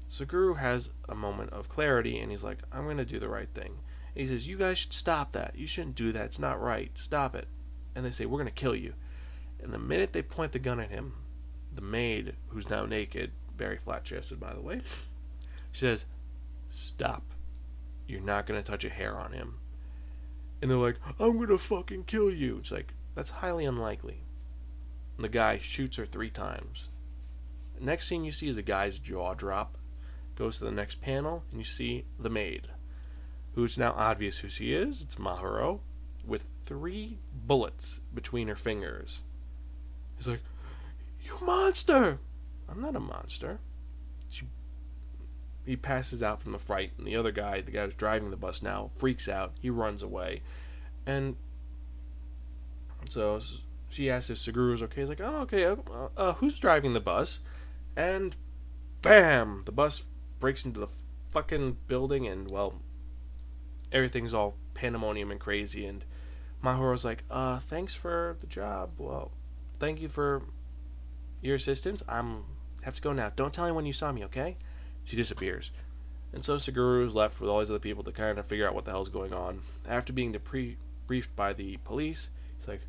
Suguru 0.10 0.58
has 0.58 0.90
a 1.08 1.16
moment 1.16 1.52
of 1.52 1.70
clarity, 1.70 2.20
and 2.20 2.32
he's 2.32 2.44
like, 2.44 2.60
"I'm 2.72 2.86
to 2.98 3.06
do 3.06 3.20
the 3.20 3.30
right 3.30 3.50
thing." 3.54 3.80
And 4.16 4.22
he 4.22 4.28
says, 4.28 4.48
You 4.48 4.58
guys 4.58 4.78
should 4.78 4.94
stop 4.94 5.32
that. 5.32 5.54
You 5.56 5.68
shouldn't 5.68 5.96
do 5.96 6.12
that. 6.12 6.26
It's 6.26 6.40
not 6.40 6.62
right. 6.62 6.92
Stop 6.96 7.36
it. 7.36 7.48
And 7.96 8.06
they 8.06 8.12
say, 8.12 8.26
We're 8.26 8.38
to 8.44 8.52
kill 8.52 8.76
you. 8.76 8.94
And 9.62 9.74
the 9.74 9.80
minute 9.80 10.14
they 10.14 10.22
point 10.22 10.52
the 10.52 10.60
gun 10.60 10.80
at 10.80 10.92
him, 10.92 11.14
the 11.74 11.82
maid, 11.82 12.36
who's 12.50 12.70
now 12.70 12.86
naked, 12.86 13.32
very 13.56 13.78
flat 13.78 14.04
chested, 14.04 14.40
by 14.40 14.54
the 14.54 14.62
way, 14.62 14.82
she 15.72 15.82
says, 15.82 16.06
Stop. 16.70 17.24
You're 18.08 18.22
not 18.22 18.46
going 18.46 18.62
to 18.62 18.70
touch 18.70 18.84
a 18.84 18.90
hair 18.90 19.18
on 19.18 19.32
him. 19.32 19.56
And 20.64 20.72
they're 20.72 20.78
like, 20.78 20.96
I'm 21.20 21.46
to 21.46 21.58
fucking 21.58 22.06
kill 22.06 22.32
you. 22.32 22.60
It's 22.62 22.72
like, 22.72 22.94
that's 23.16 23.32
highly 23.32 23.66
unlikely. 23.66 24.22
And 25.18 25.26
the 25.26 25.28
guy 25.30 25.58
shoots 25.58 25.98
her 25.98 26.06
three 26.06 26.30
times. 26.30 26.86
Next 27.82 28.08
scene 28.08 28.24
you 28.24 28.32
see 28.32 28.48
is 28.48 28.56
a 28.56 28.62
guy's 28.62 28.98
jaw 28.98 29.34
drop. 29.34 29.78
Goes 30.36 30.60
to 30.60 30.64
the 30.64 30.72
next 30.72 31.02
panel, 31.02 31.44
and 31.52 31.60
you 31.60 31.66
see 31.66 32.06
the 32.18 32.30
maid, 32.30 32.70
who's 33.56 33.78
now 33.78 33.92
obvious 33.92 34.38
who 34.38 34.48
she 34.48 34.74
is. 34.74 35.02
It's 35.02 35.18
Mahoro, 35.18 35.82
with 36.26 36.46
three 36.66 37.18
bullets 37.46 38.00
between 38.14 38.48
her 38.48 38.56
fingers. 38.56 39.20
He's 40.16 40.30
like, 40.30 40.44
You 41.26 41.46
monster! 41.46 42.20
I'm 42.70 42.82
not 42.82 42.96
a 42.96 43.02
monster. 43.02 43.60
He 45.66 45.76
passes 45.76 46.22
out 46.22 46.42
from 46.42 46.52
the 46.52 46.60
fright, 46.60 46.92
and 46.98 47.08
the 47.08 47.16
other 47.16 47.32
guy, 47.32 47.62
the 47.62 47.72
guy 47.72 47.86
who's 47.86 47.96
driving 47.96 48.32
the 48.32 48.38
bus 48.38 48.62
now, 48.62 48.90
freaks 48.96 49.30
out. 49.30 49.54
He 49.62 49.70
runs 49.70 50.04
away. 50.04 50.42
And 51.06 51.36
so 53.10 53.40
she 53.90 54.10
asks 54.10 54.30
if 54.30 54.38
Suguru 54.38 54.74
is 54.74 54.84
okay. 54.84 55.02
He's 55.02 55.10
like, 55.10 55.22
oh, 55.22 55.42
okay. 55.42 55.66
Uh, 55.66 55.76
uh, 56.18 56.34
who's 56.34 56.60
driving 56.60 56.94
the 56.94 57.00
bus? 57.00 57.40
And 57.96 58.36
bam! 59.02 59.62
The 59.66 59.72
bus 59.72 60.04
breaks 60.40 60.66
into 60.66 60.80
the 60.80 60.88
fucking 61.30 61.78
building, 61.88 62.28
and 62.28 62.50
well, 62.52 62.82
everything's 63.92 64.34
all 64.34 64.56
pandemonium 64.74 65.32
and 65.32 65.40
crazy. 65.40 65.86
And 65.86 66.04
Mahoro's 66.64 67.06
like, 67.06 67.24
uh, 67.30 67.60
thanks 67.60 67.94
for 67.94 68.38
the 68.42 68.48
job. 68.48 68.92
Well, 68.98 69.32
thank 69.80 70.02
you 70.02 70.10
for 70.10 70.44
your 71.42 71.56
assistance. 71.56 72.04
I'm 72.08 72.46
have 72.84 72.96
to 72.96 73.02
go 73.02 73.14
now. 73.14 73.32
Don't 73.36 73.54
tell 73.54 73.66
anyone 73.66 73.86
you 73.86 73.94
saw 73.94 74.12
me, 74.12 74.26
okay? 74.26 74.58
She 75.06 75.16
disappears. 75.16 75.72
And 76.34 76.44
so 76.44 76.58
Suguru's 76.58 77.14
left 77.14 77.40
with 77.40 77.50
all 77.50 77.60
these 77.60 77.70
other 77.70 77.80
people 77.80 78.04
to 78.04 78.12
kind 78.12 78.40
of 78.40 78.46
figure 78.48 78.68
out 78.68 78.74
what 78.74 78.86
the 78.86 78.92
hell's 78.92 79.10
going 79.10 79.34
on. 79.34 79.62
After 79.88 80.12
being 80.12 80.34
depre- 80.34 80.78
briefed 81.06 81.36
by 81.36 81.54
the 81.54 81.78
police, 81.78 82.30
he's 82.58 82.68
like, 82.68 82.82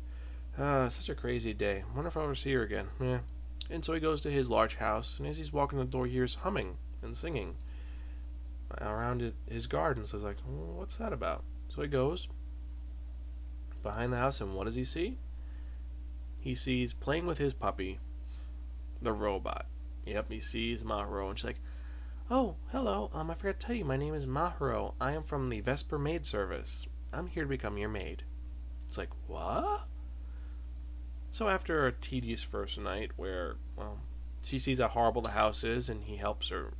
ah, 0.57 0.89
such 0.89 1.09
a 1.09 1.15
crazy 1.15 1.53
day. 1.53 1.83
wonder 1.93 2.07
if 2.07 2.17
I'll 2.17 2.23
ever 2.23 2.35
see 2.35 2.53
her 2.53 2.63
again. 2.63 2.87
Yeah. 2.99 3.19
And 3.69 3.85
so 3.85 3.93
he 3.93 3.99
goes 3.99 4.21
to 4.21 4.31
his 4.31 4.49
large 4.49 4.75
house, 4.75 5.17
and 5.17 5.27
as 5.27 5.37
he's 5.37 5.53
walking 5.53 5.79
the 5.79 5.85
door, 5.85 6.05
he 6.05 6.13
hears 6.13 6.35
humming 6.35 6.77
and 7.01 7.15
singing 7.15 7.55
around 8.81 9.21
it, 9.21 9.35
his 9.49 9.67
garden. 9.67 10.05
So 10.05 10.17
he's 10.17 10.23
like, 10.23 10.37
well, 10.47 10.77
what's 10.77 10.97
that 10.97 11.13
about? 11.13 11.43
So 11.69 11.81
he 11.81 11.87
goes 11.87 12.27
behind 13.83 14.13
the 14.13 14.17
house, 14.17 14.41
and 14.41 14.55
what 14.55 14.65
does 14.65 14.75
he 14.75 14.85
see? 14.85 15.17
He 16.39 16.55
sees 16.55 16.93
playing 16.93 17.25
with 17.25 17.37
his 17.37 17.53
puppy, 17.53 17.99
the 19.01 19.13
robot. 19.13 19.65
Yep, 20.05 20.31
he 20.31 20.39
sees 20.39 20.83
Mahoro, 20.83 21.29
and 21.29 21.37
she's 21.37 21.45
like, 21.45 21.59
Oh, 22.29 22.55
hello. 22.71 23.11
Um, 23.13 23.29
I 23.29 23.35
forgot 23.35 23.59
to 23.59 23.67
tell 23.67 23.75
you, 23.75 23.85
my 23.85 23.97
name 23.97 24.15
is 24.15 24.25
Mahoro. 24.25 24.95
I 24.99 25.11
am 25.11 25.21
from 25.21 25.49
the 25.49 25.61
Vesper 25.61 25.99
Maid 25.99 26.25
Service. 26.25 26.87
I'm 27.13 27.27
here 27.27 27.43
to 27.43 27.49
become 27.49 27.77
your 27.77 27.89
maid. 27.89 28.23
It's 28.87 28.97
like, 28.97 29.11
what? 29.27 29.81
So 31.29 31.47
after 31.47 31.85
a 31.85 31.91
tedious 31.91 32.41
first 32.41 32.79
night 32.79 33.11
where, 33.15 33.57
well, 33.75 33.99
she 34.41 34.57
sees 34.57 34.79
how 34.79 34.87
horrible 34.87 35.21
the 35.21 35.31
house 35.31 35.63
is 35.63 35.87
and 35.87 36.03
he 36.03 36.15
helps 36.15 36.49
her, 36.49 36.71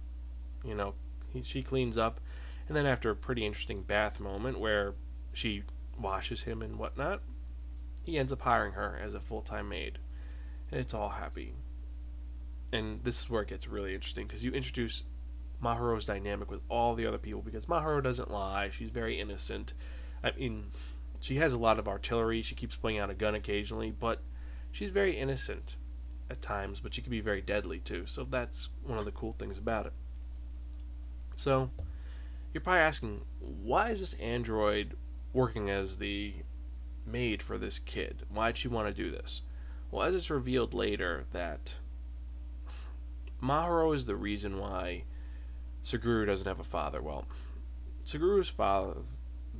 you 0.63 0.73
know, 0.73 0.95
he, 1.31 1.43
she 1.43 1.61
cleans 1.61 1.95
up. 1.95 2.19
And 2.67 2.75
then 2.75 2.87
after 2.87 3.11
a 3.11 3.15
pretty 3.15 3.45
interesting 3.45 3.83
bath 3.83 4.19
moment 4.19 4.59
where 4.59 4.95
she 5.31 5.61
washes 5.99 6.43
him 6.43 6.63
and 6.63 6.79
whatnot, 6.79 7.21
he 8.01 8.17
ends 8.17 8.33
up 8.33 8.41
hiring 8.41 8.73
her 8.73 8.99
as 8.99 9.13
a 9.13 9.19
full 9.19 9.41
time 9.41 9.69
maid. 9.69 9.99
And 10.71 10.79
it's 10.79 10.95
all 10.95 11.09
happy 11.09 11.53
and 12.73 13.03
this 13.03 13.21
is 13.21 13.29
where 13.29 13.43
it 13.43 13.49
gets 13.49 13.67
really 13.67 13.93
interesting 13.93 14.27
because 14.27 14.43
you 14.43 14.51
introduce 14.51 15.03
Mahoro's 15.65 16.05
dynamic 16.05 16.51
with 16.51 16.61
all 16.69 16.93
the 16.93 17.07
other 17.07 17.17
people 17.17 17.41
because 17.41 17.65
Mahoro 17.65 18.01
doesn't 18.01 18.29
lie. 18.31 18.69
She's 18.69 18.91
very 18.91 19.19
innocent. 19.19 19.73
I 20.23 20.31
mean, 20.31 20.65
she 21.19 21.37
has 21.37 21.53
a 21.53 21.57
lot 21.57 21.79
of 21.79 21.87
artillery. 21.87 22.43
She 22.43 22.53
keeps 22.53 22.75
pulling 22.75 22.99
out 22.99 23.09
a 23.09 23.15
gun 23.15 23.33
occasionally, 23.33 23.91
but 23.91 24.19
she's 24.71 24.91
very 24.91 25.17
innocent 25.17 25.75
at 26.29 26.41
times, 26.41 26.79
but 26.79 26.93
she 26.93 27.01
can 27.01 27.09
be 27.09 27.19
very 27.19 27.41
deadly 27.41 27.79
too. 27.79 28.05
So 28.05 28.23
that's 28.23 28.69
one 28.83 28.99
of 28.99 29.05
the 29.05 29.11
cool 29.11 29.31
things 29.31 29.57
about 29.57 29.87
it. 29.87 29.93
So 31.35 31.71
you're 32.53 32.61
probably 32.61 32.81
asking, 32.81 33.21
why 33.39 33.89
is 33.89 33.99
this 33.99 34.13
android 34.15 34.95
working 35.33 35.69
as 35.69 35.97
the 35.97 36.33
maid 37.07 37.41
for 37.41 37.57
this 37.57 37.79
kid? 37.79 38.23
Why'd 38.29 38.57
she 38.57 38.67
want 38.67 38.87
to 38.87 39.03
do 39.03 39.09
this? 39.09 39.41
Well, 39.89 40.03
as 40.03 40.13
it's 40.13 40.29
revealed 40.29 40.73
later 40.73 41.25
that 41.31 41.75
Mahoro 43.41 43.93
is 43.93 44.05
the 44.05 44.15
reason 44.15 44.59
why 44.59 45.03
Suguru 45.85 46.25
doesn't 46.25 46.47
have 46.47 46.59
a 46.59 46.63
father. 46.63 47.01
Well, 47.01 47.25
Suguru's 48.05 48.49
father 48.49 49.03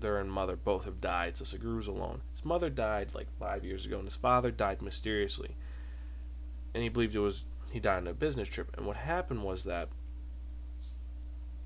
and 0.01 0.31
mother 0.31 0.55
both 0.55 0.85
have 0.85 0.99
died, 0.99 1.37
so 1.37 1.45
Suguru's 1.45 1.87
alone. 1.87 2.21
His 2.31 2.43
mother 2.43 2.69
died 2.69 3.13
like 3.13 3.27
five 3.39 3.63
years 3.63 3.85
ago, 3.85 3.99
and 3.99 4.07
his 4.07 4.15
father 4.15 4.49
died 4.51 4.81
mysteriously. 4.81 5.55
And 6.73 6.83
he 6.83 6.89
believed 6.89 7.15
it 7.15 7.19
was 7.19 7.45
he 7.71 7.79
died 7.79 7.97
on 7.97 8.07
a 8.07 8.13
business 8.13 8.49
trip. 8.49 8.75
And 8.75 8.85
what 8.85 8.97
happened 8.97 9.43
was 9.43 9.63
that 9.65 9.89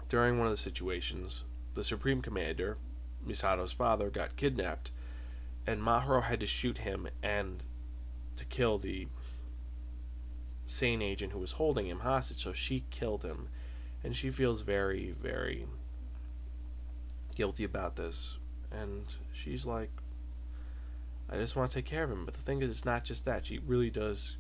during 0.10 0.38
one 0.38 0.48
of 0.48 0.52
the 0.52 0.58
situations, 0.58 1.44
the 1.76 1.84
Supreme 1.84 2.22
Commander, 2.22 2.78
Misato's 3.26 3.72
father, 3.72 4.10
got 4.10 4.36
kidnapped, 4.36 4.92
and 5.66 5.82
Mahoro 5.82 6.24
had 6.24 6.40
to 6.42 6.46
shoot 6.46 6.80
him 6.80 7.08
and 7.24 7.64
to 8.36 8.46
kill 8.46 8.78
the 8.78 9.08
sane 10.66 11.02
agent 11.02 11.32
who 11.32 11.40
was 11.40 11.54
holding 11.54 11.88
him 11.88 12.00
hostage, 12.00 12.44
so 12.44 12.54
she 12.54 12.86
killed 12.90 13.24
him. 13.24 13.48
And 14.04 14.16
she 14.16 14.32
feels 14.32 14.62
very, 14.62 15.14
very 15.22 15.66
guilty 17.36 17.64
about 17.64 17.96
this. 17.96 18.38
And 18.72 19.14
she's 19.34 19.66
like, 19.66 19.92
I 21.30 21.38
just 21.38 21.56
want 21.56 21.72
to 21.72 21.76
take 21.76 21.86
care 21.86 22.04
of 22.04 22.12
him. 22.12 22.26
But 22.26 22.34
the 22.34 22.42
thing 22.42 22.62
is, 22.62 22.70
it's 22.70 22.86
not 22.86 23.04
just 23.04 23.26
that. 23.26 23.46
She 23.46 23.60
really 23.60 23.90
does 23.90 24.38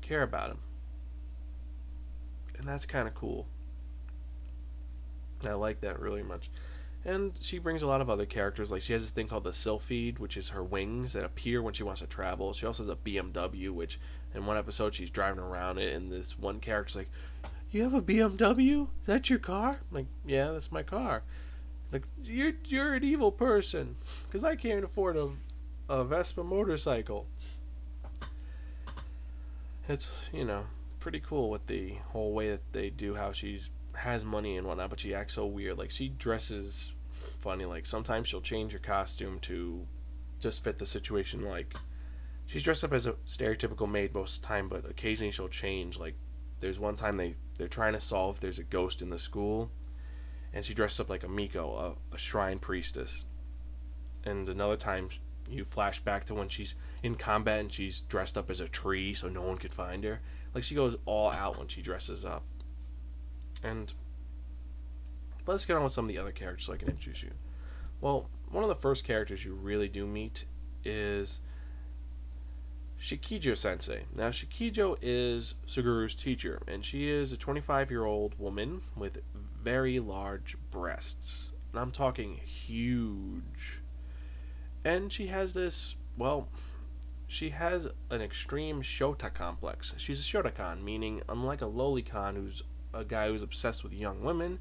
care 0.00 0.22
about 0.22 0.50
him. 0.50 0.58
And 2.58 2.68
that's 2.68 2.86
kind 2.86 3.08
of 3.08 3.14
cool. 3.14 3.46
I 5.44 5.54
like 5.54 5.80
that 5.80 5.98
really 5.98 6.22
much. 6.22 6.50
And 7.04 7.32
she 7.40 7.58
brings 7.58 7.82
a 7.82 7.86
lot 7.86 8.00
of 8.00 8.08
other 8.08 8.26
characters. 8.26 8.70
Like 8.70 8.82
she 8.82 8.92
has 8.92 9.02
this 9.02 9.10
thing 9.10 9.26
called 9.26 9.44
the 9.44 9.50
Sylphide, 9.50 10.20
which 10.20 10.36
is 10.36 10.50
her 10.50 10.62
wings 10.62 11.14
that 11.14 11.24
appear 11.24 11.60
when 11.60 11.74
she 11.74 11.82
wants 11.82 12.00
to 12.00 12.06
travel. 12.06 12.52
She 12.52 12.66
also 12.66 12.84
has 12.84 12.92
a 12.92 12.96
BMW, 12.96 13.70
which 13.70 13.98
in 14.34 14.46
one 14.46 14.56
episode 14.56 14.94
she's 14.94 15.10
driving 15.10 15.42
around 15.42 15.78
it, 15.78 15.94
and 15.94 16.12
this 16.12 16.38
one 16.38 16.60
character's 16.60 16.96
like, 16.96 17.10
"You 17.72 17.82
have 17.84 17.94
a 17.94 18.02
BMW? 18.02 18.88
Is 19.00 19.06
that 19.06 19.28
your 19.28 19.38
car?" 19.38 19.70
I'm 19.70 19.96
like, 19.96 20.06
"Yeah, 20.24 20.52
that's 20.52 20.70
my 20.70 20.82
car." 20.82 21.22
Like, 21.90 22.04
you're 22.22 22.52
you're 22.64 22.94
an 22.94 23.04
evil 23.04 23.32
person, 23.32 23.96
because 24.26 24.44
I 24.44 24.56
can't 24.56 24.84
afford 24.84 25.16
a 25.16 25.30
a 25.88 26.04
Vespa 26.04 26.44
motorcycle. 26.44 27.26
It's 29.88 30.12
you 30.32 30.44
know 30.44 30.66
pretty 31.00 31.20
cool 31.20 31.50
with 31.50 31.66
the 31.66 31.96
whole 32.12 32.32
way 32.32 32.50
that 32.50 32.72
they 32.72 32.88
do 32.88 33.16
how 33.16 33.32
she's 33.32 33.70
has 33.94 34.24
money 34.24 34.56
and 34.56 34.66
whatnot, 34.66 34.90
but 34.90 35.00
she 35.00 35.14
acts 35.14 35.34
so 35.34 35.46
weird. 35.46 35.78
Like 35.78 35.90
she 35.90 36.08
dresses 36.08 36.92
funny. 37.40 37.64
Like 37.64 37.86
sometimes 37.86 38.28
she'll 38.28 38.40
change 38.40 38.72
her 38.72 38.78
costume 38.78 39.38
to 39.40 39.86
just 40.40 40.62
fit 40.64 40.78
the 40.78 40.86
situation. 40.86 41.42
Like 41.44 41.74
she's 42.46 42.62
dressed 42.62 42.84
up 42.84 42.92
as 42.92 43.06
a 43.06 43.14
stereotypical 43.26 43.90
maid 43.90 44.14
most 44.14 44.36
of 44.36 44.42
the 44.42 44.48
time, 44.48 44.68
but 44.68 44.88
occasionally 44.88 45.30
she'll 45.30 45.48
change. 45.48 45.98
Like 45.98 46.14
there's 46.60 46.78
one 46.78 46.96
time 46.96 47.16
they 47.16 47.34
they're 47.62 47.68
trying 47.68 47.92
to 47.92 48.00
solve 48.00 48.34
if 48.34 48.40
there's 48.40 48.58
a 48.58 48.64
ghost 48.64 49.02
in 49.02 49.10
the 49.10 49.18
school, 49.20 49.70
and 50.52 50.64
she 50.64 50.74
dresses 50.74 50.98
up 50.98 51.08
like 51.08 51.22
a 51.22 51.28
Miko, 51.28 51.96
a, 52.12 52.14
a 52.14 52.18
shrine 52.18 52.58
priestess. 52.58 53.24
And 54.24 54.48
another 54.48 54.76
time 54.76 55.10
you 55.48 55.64
flash 55.64 56.00
back 56.00 56.26
to 56.26 56.34
when 56.34 56.48
she's 56.48 56.74
in 57.04 57.14
combat 57.14 57.60
and 57.60 57.72
she's 57.72 58.00
dressed 58.00 58.36
up 58.36 58.50
as 58.50 58.58
a 58.58 58.66
tree 58.66 59.14
so 59.14 59.28
no 59.28 59.42
one 59.42 59.58
could 59.58 59.72
find 59.72 60.02
her. 60.02 60.20
Like 60.52 60.64
she 60.64 60.74
goes 60.74 60.96
all 61.06 61.30
out 61.30 61.56
when 61.56 61.68
she 61.68 61.82
dresses 61.82 62.24
up. 62.24 62.42
And 63.62 63.94
let's 65.46 65.64
get 65.64 65.76
on 65.76 65.84
with 65.84 65.92
some 65.92 66.06
of 66.06 66.08
the 66.08 66.18
other 66.18 66.32
characters 66.32 66.66
so 66.66 66.72
I 66.72 66.78
can 66.78 66.88
introduce 66.88 67.22
you. 67.22 67.30
Well, 68.00 68.28
one 68.50 68.64
of 68.64 68.70
the 68.70 68.74
first 68.74 69.04
characters 69.04 69.44
you 69.44 69.54
really 69.54 69.88
do 69.88 70.04
meet 70.04 70.46
is 70.84 71.38
Shikijo 73.02 73.56
Sensei. 73.56 74.04
Now, 74.14 74.28
Shikijo 74.28 74.96
is 75.02 75.56
Suguru's 75.66 76.14
teacher, 76.14 76.62
and 76.68 76.84
she 76.84 77.08
is 77.08 77.32
a 77.32 77.36
25 77.36 77.90
year 77.90 78.04
old 78.04 78.38
woman 78.38 78.82
with 78.96 79.22
very 79.60 79.98
large 79.98 80.56
breasts. 80.70 81.50
And 81.72 81.80
I'm 81.80 81.90
talking 81.90 82.36
huge. 82.36 83.80
And 84.84 85.12
she 85.12 85.26
has 85.26 85.52
this, 85.52 85.96
well, 86.16 86.48
she 87.26 87.50
has 87.50 87.88
an 88.08 88.22
extreme 88.22 88.82
Shota 88.82 89.34
complex. 89.34 89.94
She's 89.96 90.20
a 90.20 90.22
Shotacon, 90.22 90.84
meaning 90.84 91.22
unlike 91.28 91.60
a 91.60 91.66
Lolicon 91.66 92.36
who's 92.36 92.62
a 92.94 93.04
guy 93.04 93.26
who's 93.26 93.42
obsessed 93.42 93.82
with 93.82 93.92
young 93.92 94.22
women, 94.22 94.60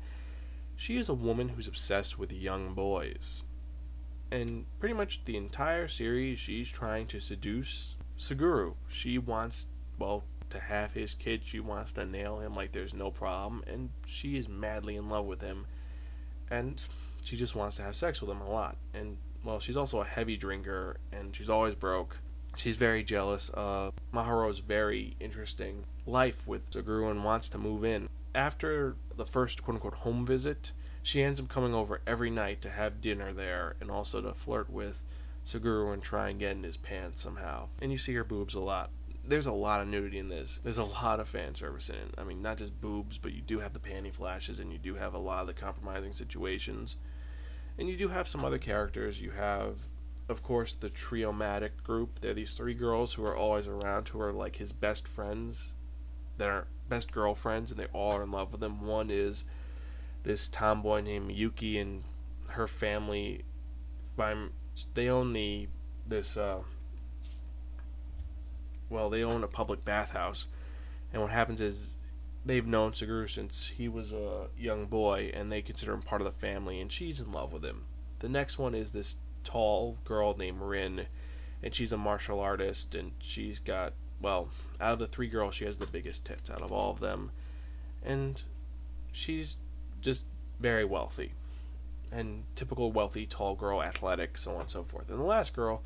She 0.75 0.97
is 0.97 1.10
a 1.10 1.13
woman 1.13 1.49
who's 1.49 1.67
obsessed 1.67 2.17
with 2.17 2.32
young 2.32 2.73
boys. 2.73 3.43
And 4.32 4.65
pretty 4.80 4.95
much 4.95 5.25
the 5.25 5.38
entire 5.38 5.88
series, 5.88 6.39
she's 6.39 6.69
trying 6.69 7.06
to 7.08 7.19
seduce 7.19 7.95
Suguru. 8.21 8.75
She 8.88 9.17
wants, 9.17 9.67
well, 9.97 10.23
to 10.51 10.60
have 10.60 10.93
his 10.93 11.15
kid. 11.15 11.41
She 11.43 11.60
wants 11.60 11.91
to 11.93 12.05
nail 12.05 12.39
him 12.39 12.55
like 12.55 12.71
there's 12.71 12.93
no 12.93 13.10
problem. 13.10 13.63
And 13.65 13.89
she 14.05 14.38
is 14.38 14.47
madly 14.47 14.95
in 14.95 15.10
love 15.10 15.25
with 15.25 15.41
him. 15.41 15.65
And 16.49 16.81
she 17.25 17.36
just 17.36 17.55
wants 17.55 17.77
to 17.77 17.84
have 17.84 17.95
sex 17.95 18.21
with 18.21 18.29
him 18.29 18.41
a 18.41 18.49
lot. 18.49 18.77
And, 18.93 19.17
well, 19.43 19.60
she's 19.60 19.77
also 19.77 20.01
a 20.01 20.05
heavy 20.05 20.38
drinker 20.38 20.97
and 21.12 21.36
she's 21.36 21.49
always 21.49 21.73
broke. 21.73 22.19
She's 22.55 22.75
very 22.75 23.03
jealous. 23.03 23.49
of 23.55 23.93
Mahoro's 24.13 24.60
very 24.60 25.15
interesting 25.19 25.86
life 26.05 26.45
with 26.45 26.69
Suguru 26.69 27.10
and 27.10 27.23
wants 27.23 27.49
to 27.49 27.57
move 27.57 27.84
in. 27.84 28.07
After 28.36 28.95
the 29.17 29.25
first 29.25 29.63
quote 29.63 29.75
unquote 29.75 29.95
home 29.95 30.25
visit, 30.25 30.73
she 31.01 31.23
ends 31.23 31.39
up 31.39 31.49
coming 31.49 31.73
over 31.73 32.01
every 32.05 32.29
night 32.29 32.62
to 32.62 32.69
have 32.69 33.01
dinner 33.01 33.34
there 33.34 33.75
and 33.81 33.89
also 33.89 34.21
to 34.21 34.34
flirt 34.34 34.69
with 34.69 35.03
Suguru 35.51 35.93
and 35.93 36.01
try 36.01 36.29
and 36.29 36.39
get 36.39 36.51
in 36.51 36.63
his 36.63 36.77
pants 36.77 37.21
somehow. 37.21 37.69
And 37.81 37.91
you 37.91 37.97
see 37.97 38.13
her 38.13 38.23
boobs 38.23 38.53
a 38.53 38.59
lot. 38.59 38.91
There's 39.23 39.47
a 39.47 39.51
lot 39.51 39.81
of 39.81 39.87
nudity 39.87 40.17
in 40.17 40.29
this. 40.29 40.59
There's 40.63 40.77
a 40.77 40.83
lot 40.83 41.19
of 41.19 41.27
fan 41.27 41.55
service 41.55 41.89
in 41.89 41.95
it. 41.95 42.15
I 42.17 42.23
mean, 42.23 42.41
not 42.41 42.57
just 42.57 42.81
boobs, 42.81 43.17
but 43.17 43.33
you 43.33 43.41
do 43.41 43.59
have 43.59 43.73
the 43.73 43.79
panty 43.79 44.13
flashes 44.13 44.59
and 44.59 44.71
you 44.71 44.77
do 44.77 44.95
have 44.95 45.13
a 45.13 45.19
lot 45.19 45.41
of 45.41 45.47
the 45.47 45.53
compromising 45.53 46.13
situations. 46.13 46.97
And 47.77 47.87
you 47.87 47.97
do 47.97 48.09
have 48.09 48.27
some 48.27 48.43
other 48.43 48.57
characters. 48.57 49.21
You 49.21 49.31
have, 49.31 49.77
of 50.27 50.43
course, 50.43 50.73
the 50.73 50.89
Triomatic 50.89 51.83
group. 51.83 52.19
They're 52.21 52.33
these 52.33 52.53
three 52.53 52.73
girls 52.73 53.13
who 53.13 53.25
are 53.25 53.35
always 53.35 53.67
around, 53.67 54.09
who 54.09 54.21
are 54.21 54.33
like 54.33 54.57
his 54.57 54.71
best 54.71 55.07
friends. 55.07 55.73
They're 56.37 56.67
best 56.89 57.11
girlfriends, 57.11 57.71
and 57.71 57.79
they 57.79 57.87
all 57.93 58.13
are 58.13 58.23
in 58.23 58.31
love 58.31 58.51
with 58.51 58.63
him. 58.63 58.85
One 58.85 59.09
is 59.09 59.45
this 60.23 60.49
tomboy 60.49 61.01
named 61.01 61.31
Yuki 61.31 61.77
and 61.77 62.03
her 62.49 62.67
family. 62.67 63.43
They 64.93 65.07
own 65.10 65.34
the 65.34 65.67
this. 66.07 66.38
Uh, 66.38 66.60
well, 68.89 69.10
they 69.10 69.23
own 69.23 69.43
a 69.43 69.47
public 69.47 69.86
bathhouse, 69.86 70.47
and 71.13 71.21
what 71.21 71.31
happens 71.31 71.62
is 71.62 71.91
they've 72.45 72.67
known 72.67 72.91
Suguru 72.91 73.29
since 73.29 73.69
he 73.77 73.88
was 73.88 74.12
a 74.12 74.47
young 74.57 74.86
boy, 74.86 75.31
and 75.34 75.51
they 75.51 75.62
consider 75.62 75.93
him 75.93 76.01
part 76.01 76.21
of 76.21 76.25
the 76.25 76.39
family, 76.39 76.81
and 76.81 76.91
she's 76.91 77.19
in 77.21 77.31
love 77.31 77.53
with 77.53 77.63
him. 77.63 77.86
The 78.19 78.29
next 78.29 78.60
one 78.60 78.75
is 78.75 78.91
this 78.91 79.17
tall 79.43 79.97
girl 80.03 80.36
named 80.36 80.62
Rin, 80.62 81.05
and 81.63 81.73
she's 81.73 81.93
a 81.93 81.97
martial 81.97 82.39
artist, 82.39 82.95
and 82.95 83.13
she's 83.21 83.60
got 83.60 83.93
well, 84.21 84.49
out 84.79 84.93
of 84.93 84.99
the 84.99 85.07
three 85.07 85.27
girls, 85.27 85.55
she 85.55 85.65
has 85.65 85.77
the 85.77 85.88
biggest 85.88 86.25
tits 86.25 86.49
out 86.49 86.62
of 86.62 86.71
all 86.71 86.91
of 86.91 86.99
them, 86.99 87.31
and 88.03 88.41
she's 89.12 89.57
just 89.99 90.25
very 90.60 90.86
wealthy, 90.86 91.34
and 92.12 92.43
typical 92.56 92.91
wealthy 92.91 93.26
tall 93.26 93.56
girl, 93.56 93.82
athletic, 93.82 94.38
so 94.38 94.56
on 94.56 94.62
and 94.62 94.69
so 94.69 94.84
forth. 94.84 95.10
And 95.10 95.19
the 95.19 95.24
last 95.24 95.54
girl 95.54 95.82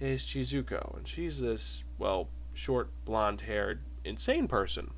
is 0.00 0.22
Chizuko, 0.22 0.96
and 0.96 1.06
she's 1.06 1.40
this 1.40 1.84
well, 1.98 2.28
short, 2.54 2.88
blonde-haired, 3.04 3.80
insane 4.04 4.48
person. 4.48 4.92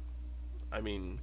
I 0.72 0.80
mean, 0.80 1.20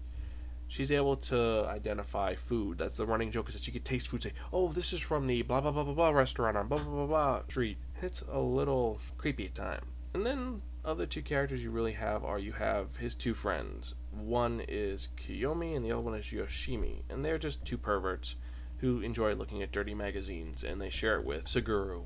she's 0.67 0.91
able 0.91 1.15
to 1.15 1.65
identify 1.67 2.35
food. 2.35 2.77
That's 2.77 2.97
the 2.97 3.05
running 3.05 3.31
joke 3.31 3.49
is 3.49 3.55
that 3.55 3.63
she 3.63 3.71
could 3.71 3.85
taste 3.85 4.07
food, 4.07 4.23
say, 4.23 4.33
"Oh, 4.51 4.71
this 4.71 4.93
is 4.93 5.01
from 5.01 5.27
the 5.27 5.41
blah 5.41 5.61
blah 5.61 5.71
blah 5.71 5.83
blah 5.83 5.93
blah 5.93 6.09
restaurant 6.09 6.57
on 6.57 6.67
blah 6.67 6.77
blah 6.77 6.93
blah 6.93 7.05
blah 7.05 7.41
street." 7.47 7.77
It's 8.01 8.23
a 8.29 8.39
little 8.39 8.99
creepy 9.17 9.45
at 9.45 9.55
times. 9.55 9.85
And 10.13 10.25
then 10.25 10.61
other 10.85 11.05
two 11.05 11.21
characters 11.21 11.63
you 11.63 11.69
really 11.69 11.93
have 11.93 12.23
are 12.23 12.39
you 12.39 12.53
have 12.53 12.97
his 12.97 13.13
two 13.15 13.33
friends. 13.33 13.95
One 14.11 14.61
is 14.67 15.09
Kiyomi 15.17 15.75
and 15.75 15.83
the 15.83 15.91
other 15.91 16.01
one 16.01 16.15
is 16.15 16.25
Yoshimi, 16.25 17.01
and 17.09 17.23
they're 17.23 17.37
just 17.37 17.65
two 17.65 17.77
perverts 17.77 18.35
who 18.79 19.01
enjoy 19.01 19.33
looking 19.33 19.61
at 19.61 19.71
dirty 19.71 19.93
magazines 19.93 20.63
and 20.63 20.81
they 20.81 20.89
share 20.89 21.19
it 21.19 21.25
with 21.25 21.45
Suguru. 21.45 22.03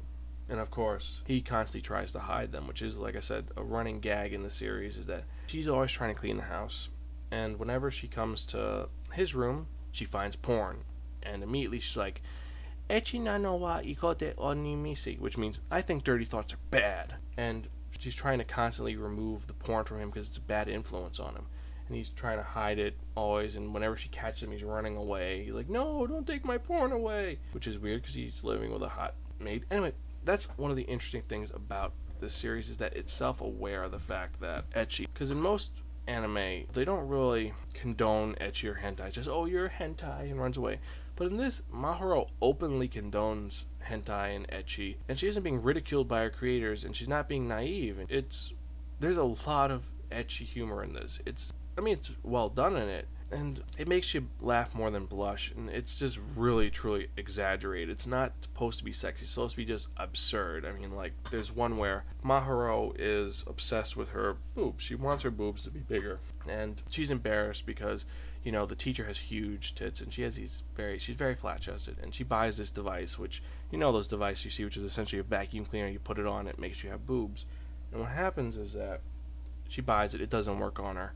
And 0.50 0.60
of 0.60 0.72
course, 0.72 1.22
he 1.26 1.42
constantly 1.42 1.86
tries 1.86 2.12
to 2.12 2.20
hide 2.20 2.52
them, 2.52 2.68
which 2.68 2.82
is 2.82 2.98
like 2.98 3.16
I 3.16 3.22
said, 3.22 3.48
a 3.56 3.64
running 3.64 4.00
gag 4.00 4.34
in 4.34 4.44
the 4.44 4.50
series 4.50 4.98
is 4.98 5.06
that 5.06 5.24
she's 5.48 5.68
always 5.68 5.92
trying 5.92 6.14
to 6.14 6.20
clean 6.20 6.38
the 6.38 6.44
house. 6.44 6.90
And 7.30 7.58
whenever 7.60 7.90
she 7.90 8.08
comes 8.08 8.46
to 8.48 8.90
his 9.14 9.34
room, 9.34 9.68
she 9.92 10.06
finds 10.06 10.36
porn. 10.36 10.84
And 11.24 11.44
immediately 11.44 11.80
she's 11.80 11.98
like, 11.98 12.22
Echi 12.90 13.22
na 13.22 13.38
no 13.38 13.56
wa 13.56 13.80
ikote 13.80 14.36
onimisi, 14.36 15.18
which 15.18 15.38
means 15.38 15.60
I 15.70 15.82
think 15.82 16.04
dirty 16.04 16.26
thoughts 16.26 16.54
are 16.54 16.60
bad. 16.72 17.16
And 17.38 17.70
she's 17.98 18.16
trying 18.16 18.40
to 18.40 18.44
constantly 18.44 18.98
remove 18.98 19.48
the 19.48 19.54
porn 19.54 19.86
from 19.86 20.00
him 20.00 20.10
because 20.10 20.28
it's 20.28 20.38
a 20.38 20.42
bad 20.42 20.68
influence 20.68 21.20
on 21.20 21.36
him. 21.36 21.46
And 21.92 21.98
he's 21.98 22.08
trying 22.08 22.38
to 22.38 22.44
hide 22.44 22.80
it 22.80 22.96
always. 23.16 23.58
And 23.58 23.74
whenever 23.74 23.98
she 23.98 24.08
catches 24.08 24.44
him, 24.44 24.52
he's 24.54 24.64
running 24.64 24.96
away. 24.96 25.44
He's 25.44 25.54
like, 25.54 25.68
"No, 25.68 26.08
don't 26.08 26.26
take 26.26 26.46
my 26.46 26.58
porn 26.58 26.94
away," 26.94 27.40
which 27.52 27.68
is 27.68 27.78
weird 27.78 28.02
because 28.02 28.16
he's 28.16 28.46
living 28.46 28.72
with 28.72 28.82
a 28.82 28.88
hot 28.88 29.14
maid. 29.42 29.66
Anyway, 29.70 29.92
that's 30.24 30.58
one 30.58 30.72
of 30.72 30.78
the 30.78 30.84
interesting 30.84 31.24
things 31.24 31.52
about 31.52 31.92
this 32.22 32.32
series 32.34 32.70
is 32.70 32.78
that 32.78 32.96
it's 32.96 33.12
self-aware 33.12 33.84
of 33.84 33.92
the 33.92 34.00
fact 34.00 34.40
that 34.40 34.70
ecchi, 34.72 35.06
Because 35.14 35.32
in 35.32 35.42
most 35.42 35.74
anime, 36.08 36.66
they 36.72 36.86
don't 36.86 37.10
really 37.10 37.52
condone 37.74 38.36
ecchi 38.36 38.70
or 38.70 38.76
hentai. 38.76 39.12
Just 39.12 39.28
oh, 39.28 39.44
you're 39.44 39.66
a 39.66 39.70
hentai 39.70 40.32
and 40.32 40.40
runs 40.40 40.56
away. 40.56 40.80
But 41.18 41.28
in 41.28 41.36
this, 41.36 41.64
Mahoro 41.74 42.30
openly 42.42 42.88
condones 42.88 43.66
hentai 43.90 44.34
and 44.34 44.48
ecchi, 44.48 44.96
and 45.10 45.20
she 45.20 45.28
isn't 45.28 45.44
being 45.44 45.62
ridiculed 45.62 46.08
by 46.08 46.22
her 46.22 46.30
creators, 46.30 46.86
and 46.86 46.96
she's 46.96 47.10
not 47.10 47.28
being 47.28 47.50
naive. 47.50 48.00
And 48.00 48.10
it's 48.10 48.54
there's 49.02 49.18
a 49.18 49.26
lot 49.26 49.72
of 49.72 49.84
ecchi 50.10 50.46
humor 50.46 50.84
in 50.84 50.94
this. 50.94 51.20
It's 51.26 51.52
I 51.82 51.84
mean 51.84 51.96
it's 51.96 52.12
well 52.22 52.48
done 52.48 52.76
in 52.76 52.88
it, 52.88 53.08
and 53.32 53.60
it 53.76 53.88
makes 53.88 54.14
you 54.14 54.28
laugh 54.40 54.76
more 54.76 54.92
than 54.92 55.06
blush, 55.06 55.52
and 55.58 55.68
it's 55.68 55.98
just 55.98 56.20
really 56.36 56.70
truly 56.70 57.08
exaggerated. 57.18 57.90
It's 57.90 58.06
not 58.06 58.34
supposed 58.42 58.78
to 58.78 58.86
be 58.86 58.92
sexy; 58.92 59.24
it's 59.24 59.32
supposed 59.32 59.54
to 59.54 59.58
be 59.58 59.66
just 59.66 59.88
absurd. 59.98 60.64
I 60.64 60.74
mean, 60.74 60.96
like 60.96 61.14
there's 61.32 61.52
one 61.52 61.78
where 61.78 62.04
Mahoro 62.24 62.94
is 63.00 63.44
obsessed 63.48 63.98
with 63.98 64.10
her 64.10 64.38
boobs. 64.54 64.84
She 64.84 64.94
wants 64.94 65.24
her 65.24 65.32
boobs 65.32 65.64
to 65.64 65.72
be 65.72 65.80
bigger, 65.80 66.20
and 66.48 66.80
she's 66.92 67.10
embarrassed 67.10 67.66
because 67.66 68.06
you 68.44 68.52
know 68.52 68.68
the 68.68 68.76
teacher 68.76 69.06
has 69.06 69.18
huge 69.18 69.74
tits 69.74 70.02
and 70.02 70.14
she 70.14 70.22
has 70.22 70.36
these 70.36 70.62
very 70.76 71.00
she's 71.00 71.16
very 71.16 71.36
flat 71.36 71.62
chested 71.62 71.96
and 72.02 72.14
she 72.14 72.24
buys 72.24 72.58
this 72.58 72.72
device 72.72 73.20
which 73.20 73.44
you 73.70 73.78
know 73.78 73.92
those 73.92 74.08
devices 74.08 74.46
you 74.46 74.50
see 74.50 74.64
which 74.64 74.78
is 74.78 74.84
essentially 74.84 75.20
a 75.20 75.24
vacuum 75.24 75.64
cleaner 75.64 75.88
you 75.88 76.00
put 76.00 76.18
it 76.18 76.26
on 76.26 76.48
it 76.48 76.58
makes 76.58 76.84
you 76.84 76.90
have 76.90 77.06
boobs 77.06 77.46
and 77.92 78.02
what 78.02 78.10
happens 78.10 78.58
is 78.58 78.74
that 78.74 79.02
she 79.70 79.80
buys 79.80 80.16
it 80.16 80.22
it 80.22 80.30
doesn't 80.32 80.58
work 80.58 80.80
on 80.80 80.96
her 80.96 81.14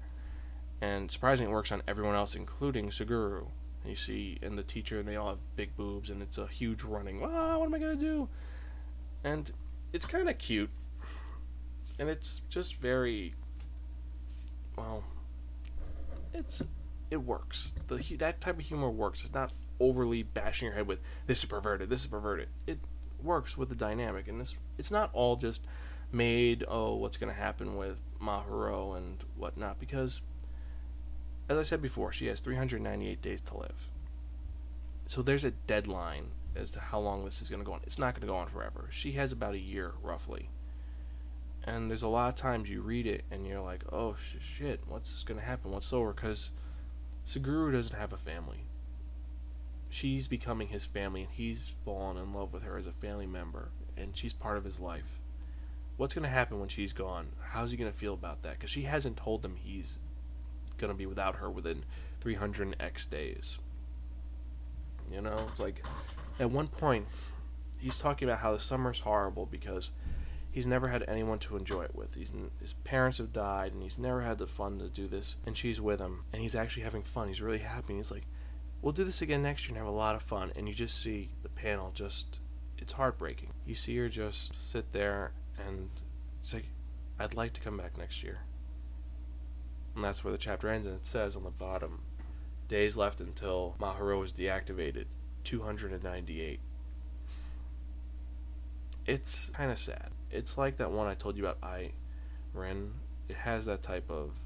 and 0.86 1.12
surprisingly 1.12 1.52
it 1.52 1.54
works 1.54 1.72
on 1.72 1.82
everyone 1.88 2.16
else 2.16 2.36
including 2.36 2.90
Suguru 2.90 3.48
you 3.86 3.96
see 3.96 4.38
and 4.42 4.58
the 4.58 4.64
teacher 4.64 5.00
and 5.00 5.08
they 5.08 5.16
all 5.16 5.30
have 5.30 5.56
big 5.56 5.76
boobs 5.76 6.10
and 6.10 6.22
it's 6.22 6.38
a 6.38 6.48
huge 6.48 6.84
running 6.84 7.22
ah 7.24 7.58
what 7.58 7.66
am 7.66 7.74
I 7.74 7.80
gonna 7.80 7.96
do 7.96 8.28
and 9.24 9.52
it's 9.94 10.06
kind 10.06 10.30
of 10.30 10.38
cute 10.38 10.72
and 12.00 12.10
it's 12.10 12.42
just 12.50 12.76
very 12.76 13.36
well 14.78 15.04
it's 16.34 16.62
it 17.12 17.18
works. 17.18 17.74
The 17.88 17.98
that 18.18 18.42
type 18.42 18.60
of 18.60 18.66
humor 18.66 18.90
works. 18.90 19.24
It's 19.24 19.34
not 19.34 19.52
overly 19.80 20.24
bashing 20.24 20.68
your 20.68 20.76
head 20.76 20.88
with 20.88 21.00
this 21.28 21.40
is 21.40 21.46
perverted, 21.46 21.90
this 21.90 22.02
is 22.02 22.08
perverted. 22.08 22.50
It 22.66 22.80
works 23.22 23.58
with 23.58 23.70
the 23.70 23.76
dynamic, 23.76 24.28
and 24.28 24.42
this 24.42 24.56
it's 24.78 24.92
not 24.92 25.10
all 25.14 25.36
just 25.36 25.62
made. 26.12 26.64
Oh, 26.68 26.96
what's 26.96 27.18
going 27.18 27.34
to 27.34 27.40
happen 27.40 27.76
with 27.76 28.02
Mahoro 28.22 28.98
and 28.98 29.24
whatnot? 29.38 29.80
Because, 29.80 30.22
as 31.48 31.58
I 31.58 31.64
said 31.64 31.82
before, 31.82 32.12
she 32.12 32.28
has 32.28 32.40
398 32.40 33.22
days 33.22 33.42
to 33.42 33.58
live. 33.58 33.90
So 35.08 35.22
there's 35.22 35.44
a 35.44 35.52
deadline 35.52 36.32
as 36.56 36.72
to 36.72 36.80
how 36.80 37.00
long 37.00 37.26
this 37.26 37.42
is 37.42 37.50
going 37.50 37.62
to 37.62 37.66
go 37.66 37.74
on. 37.74 37.82
It's 37.84 38.00
not 38.00 38.14
going 38.14 38.22
to 38.22 38.32
go 38.32 38.38
on 38.38 38.48
forever. 38.48 38.88
She 38.92 39.14
has 39.14 39.32
about 39.32 39.54
a 39.54 39.60
year 39.60 39.94
roughly. 40.02 40.50
And 41.64 41.90
there's 41.90 42.04
a 42.04 42.08
lot 42.08 42.30
of 42.30 42.36
times 42.36 42.70
you 42.70 42.82
read 42.82 43.08
it 43.08 43.24
and 43.30 43.46
you're 43.46 43.62
like, 43.62 43.84
oh 43.92 44.16
shit, 44.40 44.82
what's 44.88 45.24
going 45.24 45.40
to 45.40 45.46
happen? 45.46 45.72
What's 45.72 45.94
over? 45.94 46.14
Because 46.14 46.52
Suguru 47.28 47.72
doesn't 47.72 47.98
have 47.98 48.14
a 48.14 48.18
family. 48.18 48.66
She's 49.90 50.28
becoming 50.28 50.68
his 50.68 50.84
family, 50.84 51.22
and 51.22 51.32
he's 51.32 51.72
fallen 51.86 52.18
in 52.18 52.34
love 52.34 52.52
with 52.52 52.64
her 52.64 52.78
as 52.78 52.86
a 52.86 52.92
family 52.92 53.28
member, 53.28 53.70
and 53.96 54.16
she's 54.16 54.34
part 54.34 54.58
of 54.58 54.66
his 54.66 54.80
life. 54.80 55.22
What's 55.98 56.14
going 56.14 56.24
to 56.24 56.30
happen 56.30 56.60
when 56.60 56.70
she's 56.70 56.92
gone? 56.92 57.28
How's 57.52 57.72
he 57.72 57.78
going 57.78 57.92
to 57.92 57.98
feel 57.98 58.14
about 58.14 58.42
that? 58.42 58.54
Because 58.54 58.70
she 58.70 58.84
hasn't 58.84 59.18
told 59.18 59.46
him 59.46 59.56
he's 59.56 59.98
going 60.78 60.92
to 60.92 60.98
be 60.98 61.06
without 61.06 61.38
her 61.38 61.50
within 61.50 61.84
300x 62.24 63.10
days. 63.10 63.60
You 65.12 65.22
know, 65.22 65.38
it's 65.50 65.60
like 65.60 65.86
at 66.40 66.50
one 66.52 66.68
point 66.68 67.08
he's 67.80 68.00
talking 68.00 68.28
about 68.28 68.40
how 68.40 68.52
the 68.52 68.60
summer's 68.60 69.02
horrible 69.02 69.46
because 69.46 69.92
he's 70.56 70.66
never 70.66 70.88
had 70.88 71.04
anyone 71.08 71.38
to 71.38 71.58
enjoy 71.58 71.84
it 71.84 71.94
with. 71.94 72.16
He's, 72.16 72.32
his 72.62 72.74
parents 72.74 73.18
have 73.18 73.34
died, 73.34 73.74
and 73.74 73.84
he's 73.84 73.98
never 73.98 74.22
had 74.22 74.38
the 74.38 74.48
fun 74.48 74.80
to 74.80 74.88
do 74.88 75.08
this. 75.08 75.36
And 75.46 75.56
she's 75.56 75.82
with 75.82 76.00
him, 76.00 76.24
and 76.32 76.42
he's 76.42 76.56
actually 76.56 76.84
having 76.84 77.04
fun. 77.04 77.28
He's 77.28 77.42
really 77.42 77.60
happy. 77.60 77.94
And 77.94 78.00
he's 78.00 78.12
like, 78.12 78.26
"We'll 78.82 78.94
do 78.94 79.04
this 79.04 79.22
again 79.22 79.44
next 79.44 79.64
year 79.64 79.78
and 79.78 79.86
have 79.86 79.94
a 79.94 79.96
lot 79.96 80.16
of 80.16 80.24
fun." 80.24 80.52
And 80.56 80.68
you 80.68 80.74
just 80.74 81.00
see 81.00 81.30
the 81.44 81.50
panel 81.50 81.92
just. 81.94 82.40
It's 82.78 82.94
heartbreaking. 82.94 83.54
You 83.66 83.76
see 83.76 83.96
her 83.98 84.10
just 84.10 84.56
sit 84.72 84.92
there, 84.92 85.34
and 85.58 85.90
it's 86.42 86.54
like, 86.54 86.70
"I'd 87.20 87.34
like 87.34 87.54
to 87.54 87.62
come 87.62 87.78
back 87.78 87.98
next 87.98 88.24
year." 88.24 88.40
And 89.96 90.04
that's 90.04 90.24
where 90.24 90.32
the 90.32 90.38
chapter 90.38 90.70
ends, 90.70 90.88
and 90.88 90.96
it 90.98 91.06
says 91.06 91.36
on 91.36 91.44
the 91.44 91.50
bottom, 91.50 92.02
Days 92.68 92.98
left 92.98 93.22
until 93.22 93.76
Mahoro 93.80 94.24
is 94.26 94.34
deactivated 94.34 95.06
298. 95.44 96.60
It's 99.06 99.50
kind 99.52 99.72
of 99.72 99.78
sad. 99.78 100.10
It's 100.32 100.58
like 100.58 100.78
that 100.78 100.92
one 100.92 101.08
I 101.08 101.14
told 101.14 101.38
you 101.38 101.46
about, 101.46 101.60
I 101.62 101.92
Ren. 102.54 102.94
It 103.30 103.38
has 103.38 103.66
that 103.66 103.84
type 103.84 104.10
of 104.10 104.40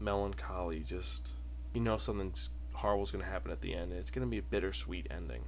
melancholy, 0.00 0.80
just, 0.80 1.30
you 1.72 1.80
know, 1.80 1.98
something's 1.98 2.50
horrible's 2.72 3.12
going 3.12 3.24
to 3.24 3.30
happen 3.30 3.52
at 3.52 3.60
the 3.60 3.74
end, 3.74 3.92
and 3.92 4.00
it's 4.00 4.10
going 4.10 4.26
to 4.26 4.30
be 4.30 4.38
a 4.38 4.42
bittersweet 4.42 5.06
ending. 5.10 5.42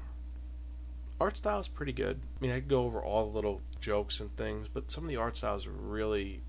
Art 1.21 1.37
style 1.37 1.59
is 1.59 1.69
pretty 1.69 1.93
good. 1.93 2.21
I 2.37 2.41
mean, 2.41 2.53
I 2.53 2.61
could 2.61 2.69
go 2.69 2.85
over 2.85 3.03
all 3.03 3.29
the 3.29 3.35
little 3.35 3.61
jokes 3.81 4.21
and 4.21 4.37
things, 4.37 4.69
but 4.69 4.91
some 4.91 5.05
of 5.05 5.09
the 5.09 5.17
art 5.17 5.37
styles 5.37 5.67
are 5.67 5.73
really 5.73 6.43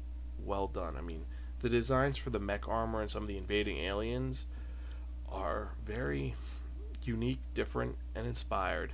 well 0.44 0.68
done. 0.68 0.96
I 0.98 1.02
mean, 1.02 1.26
the 1.66 1.70
designs 1.70 2.16
for 2.16 2.30
the 2.30 2.38
mech 2.38 2.70
armor 2.70 3.02
and 3.02 3.10
some 3.10 3.24
of 3.24 3.28
the 3.28 3.40
invading 3.40 3.80
aliens 3.80 4.46
are 5.28 5.70
very 5.84 6.36
unique, 7.04 7.40
different, 7.56 7.96
and 8.14 8.28
inspired. 8.28 8.94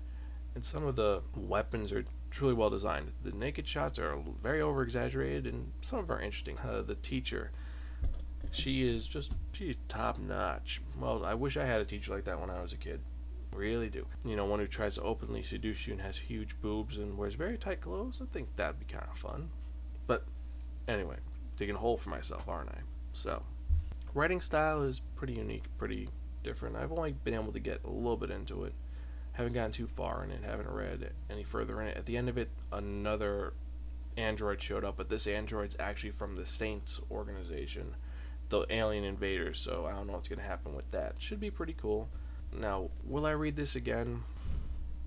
And 0.55 0.63
some 0.63 0.85
of 0.85 0.95
the 0.95 1.21
weapons 1.35 1.91
are 1.91 2.05
truly 2.29 2.53
well 2.53 2.69
designed. 2.69 3.11
The 3.25 3.33
naked 3.33 3.67
shots 3.67 3.99
are 3.99 4.17
very 4.41 4.61
over 4.61 4.83
exaggerated, 4.83 5.47
and 5.47 5.73
some 5.81 5.99
of 5.99 6.07
them 6.07 6.17
are 6.17 6.21
interesting. 6.21 6.57
Uh, 6.59 6.81
the 6.81 6.95
teacher, 6.95 7.51
she 8.51 8.87
is 8.87 9.05
just 9.05 9.33
she's 9.51 9.75
top 9.89 10.17
notch. 10.17 10.81
Well, 10.97 11.25
I 11.25 11.33
wish 11.33 11.57
I 11.57 11.65
had 11.65 11.81
a 11.81 11.85
teacher 11.85 12.13
like 12.13 12.23
that 12.23 12.39
when 12.39 12.49
I 12.49 12.61
was 12.61 12.71
a 12.71 12.77
kid. 12.77 13.01
Really 13.53 13.89
do. 13.89 14.05
You 14.23 14.37
know, 14.37 14.45
one 14.45 14.61
who 14.61 14.67
tries 14.67 14.95
to 14.95 15.01
openly 15.01 15.43
seduce 15.43 15.87
you 15.87 15.91
and 15.91 16.01
has 16.03 16.17
huge 16.17 16.55
boobs 16.61 16.97
and 16.97 17.17
wears 17.17 17.35
very 17.35 17.57
tight 17.57 17.81
clothes. 17.81 18.21
I 18.21 18.27
think 18.31 18.55
that'd 18.55 18.79
be 18.79 18.85
kind 18.85 19.07
of 19.11 19.17
fun. 19.17 19.49
But 20.07 20.23
anyway, 20.87 21.17
digging 21.55 21.75
a 21.75 21.79
hole 21.79 21.97
for 21.97 22.09
myself, 22.09 22.47
aren't 22.47 22.69
I? 22.69 22.79
So, 23.13 23.43
writing 24.13 24.41
style 24.41 24.83
is 24.83 25.01
pretty 25.15 25.33
unique, 25.33 25.65
pretty 25.77 26.09
different. 26.43 26.75
I've 26.75 26.91
only 26.91 27.11
been 27.11 27.33
able 27.33 27.51
to 27.53 27.59
get 27.59 27.83
a 27.83 27.89
little 27.89 28.17
bit 28.17 28.31
into 28.31 28.63
it. 28.63 28.73
Haven't 29.33 29.53
gotten 29.53 29.71
too 29.71 29.87
far 29.87 30.23
in 30.23 30.31
it, 30.31 30.43
haven't 30.43 30.69
read 30.69 31.11
any 31.29 31.43
further 31.43 31.81
in 31.81 31.87
it. 31.87 31.97
At 31.97 32.05
the 32.05 32.17
end 32.17 32.29
of 32.29 32.37
it, 32.37 32.49
another 32.71 33.53
android 34.17 34.61
showed 34.61 34.83
up, 34.83 34.97
but 34.97 35.09
this 35.09 35.27
android's 35.27 35.77
actually 35.79 36.11
from 36.11 36.35
the 36.35 36.45
Saints 36.45 36.99
organization, 37.09 37.95
the 38.49 38.65
alien 38.69 39.03
invaders, 39.03 39.57
so 39.59 39.85
I 39.85 39.93
don't 39.93 40.07
know 40.07 40.13
what's 40.13 40.27
going 40.27 40.39
to 40.39 40.45
happen 40.45 40.75
with 40.75 40.89
that. 40.91 41.15
Should 41.19 41.39
be 41.39 41.51
pretty 41.51 41.73
cool. 41.73 42.09
Now, 42.53 42.89
will 43.05 43.25
I 43.25 43.31
read 43.31 43.55
this 43.55 43.75
again? 43.75 44.23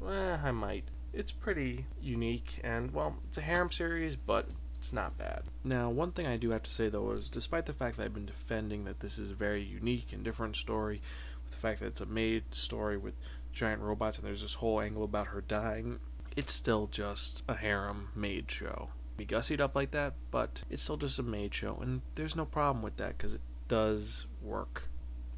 Eh, 0.06 0.36
I 0.42 0.50
might. 0.50 0.84
It's 1.12 1.30
pretty 1.30 1.86
unique, 2.00 2.60
and, 2.64 2.92
well, 2.92 3.16
it's 3.28 3.38
a 3.38 3.42
harem 3.42 3.70
series, 3.70 4.16
but 4.16 4.48
it's 4.84 4.92
not 4.92 5.16
bad. 5.16 5.44
Now, 5.64 5.88
one 5.88 6.12
thing 6.12 6.26
I 6.26 6.36
do 6.36 6.50
have 6.50 6.62
to 6.64 6.70
say, 6.70 6.90
though, 6.90 7.12
is 7.12 7.30
despite 7.30 7.64
the 7.64 7.72
fact 7.72 7.96
that 7.96 8.04
I've 8.04 8.12
been 8.12 8.26
defending 8.26 8.84
that 8.84 9.00
this 9.00 9.18
is 9.18 9.30
a 9.30 9.34
very 9.34 9.62
unique 9.62 10.12
and 10.12 10.22
different 10.22 10.56
story, 10.56 11.00
with 11.42 11.52
the 11.52 11.58
fact 11.58 11.80
that 11.80 11.86
it's 11.86 12.02
a 12.02 12.06
maid 12.06 12.54
story 12.54 12.98
with 12.98 13.14
giant 13.50 13.80
robots 13.80 14.18
and 14.18 14.26
there's 14.26 14.42
this 14.42 14.54
whole 14.54 14.82
angle 14.82 15.02
about 15.02 15.28
her 15.28 15.40
dying, 15.40 16.00
it's 16.36 16.52
still 16.52 16.86
just 16.86 17.42
a 17.48 17.54
harem 17.54 18.08
maid 18.14 18.50
show. 18.50 18.90
Be 19.16 19.24
gussied 19.24 19.58
up 19.58 19.74
like 19.74 19.92
that, 19.92 20.12
but 20.30 20.64
it's 20.68 20.82
still 20.82 20.98
just 20.98 21.18
a 21.18 21.22
maid 21.22 21.54
show, 21.54 21.78
and 21.80 22.02
there's 22.16 22.36
no 22.36 22.44
problem 22.44 22.82
with 22.82 22.98
that 22.98 23.16
because 23.16 23.32
it 23.32 23.40
does 23.68 24.26
work. 24.42 24.82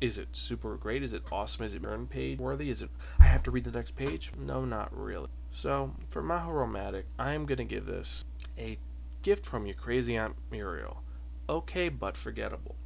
Is 0.00 0.18
it 0.18 0.28
super 0.32 0.76
great? 0.76 1.04
Is 1.04 1.12
it 1.12 1.22
awesome? 1.30 1.64
Is 1.64 1.72
it 1.72 1.82
burn 1.82 2.08
page 2.08 2.40
worthy? 2.40 2.68
Is 2.68 2.82
it 2.82 2.90
I 3.20 3.24
have 3.24 3.44
to 3.44 3.52
read 3.52 3.64
the 3.64 3.70
next 3.70 3.94
page? 3.94 4.32
No, 4.42 4.64
not 4.64 4.96
really. 4.96 5.28
So 5.52 5.94
for 6.08 6.20
Mahoromatic, 6.20 7.04
I 7.16 7.32
am 7.32 7.46
gonna 7.46 7.64
give 7.64 7.86
this 7.86 8.24
a 8.58 8.78
gift 9.26 9.44
from 9.44 9.66
your 9.66 9.74
crazy 9.74 10.16
aunt 10.16 10.36
Muriel. 10.52 11.02
Okay, 11.48 11.88
but 11.88 12.16
forgettable. 12.16 12.76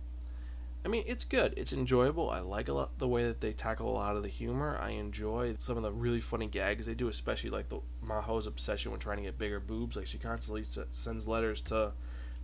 I 0.83 0.89
mean, 0.89 1.05
it's 1.07 1.27
good. 1.27 1.53
It's 1.55 1.75
enjoyable. 1.75 2.31
I 2.31 2.41
like 2.41 2.67
a 2.67 2.73
lot 2.73 2.99
the 2.99 3.07
way 3.07 3.25
that 3.25 3.43
they 3.43 3.53
tackle 3.53 3.91
a 3.91 3.93
lot 3.93 4.17
of 4.17 4.23
the 4.23 4.31
humor. 4.31 4.79
I 4.81 4.93
enjoy 4.93 5.57
some 5.59 5.77
of 5.77 5.83
the 5.83 5.93
really 5.93 6.23
funny 6.23 6.47
gags 6.47 6.87
they 6.87 6.95
do, 6.95 7.09
especially 7.09 7.51
like 7.51 7.69
the 7.69 7.81
Maho's 8.03 8.47
obsession 8.47 8.91
when 8.91 9.01
trying 9.01 9.19
to 9.19 9.25
get 9.25 9.37
bigger 9.37 9.61
boobs. 9.61 9.97
Like 9.97 10.07
she 10.07 10.17
constantly 10.17 10.63
s- 10.63 10.79
sends 10.93 11.29
letters 11.29 11.61
to 11.63 11.93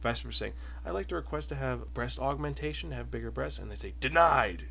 Vesper 0.03 0.31
saying, 0.31 0.53
"I'd 0.85 0.91
like 0.91 1.09
to 1.09 1.15
request 1.15 1.49
to 1.49 1.55
have 1.55 1.95
breast 1.95 2.19
augmentation, 2.19 2.91
have 2.91 3.11
bigger 3.11 3.31
breasts," 3.31 3.59
and 3.59 3.71
they 3.71 3.77
say, 3.77 3.95
"Denied." 3.99 4.67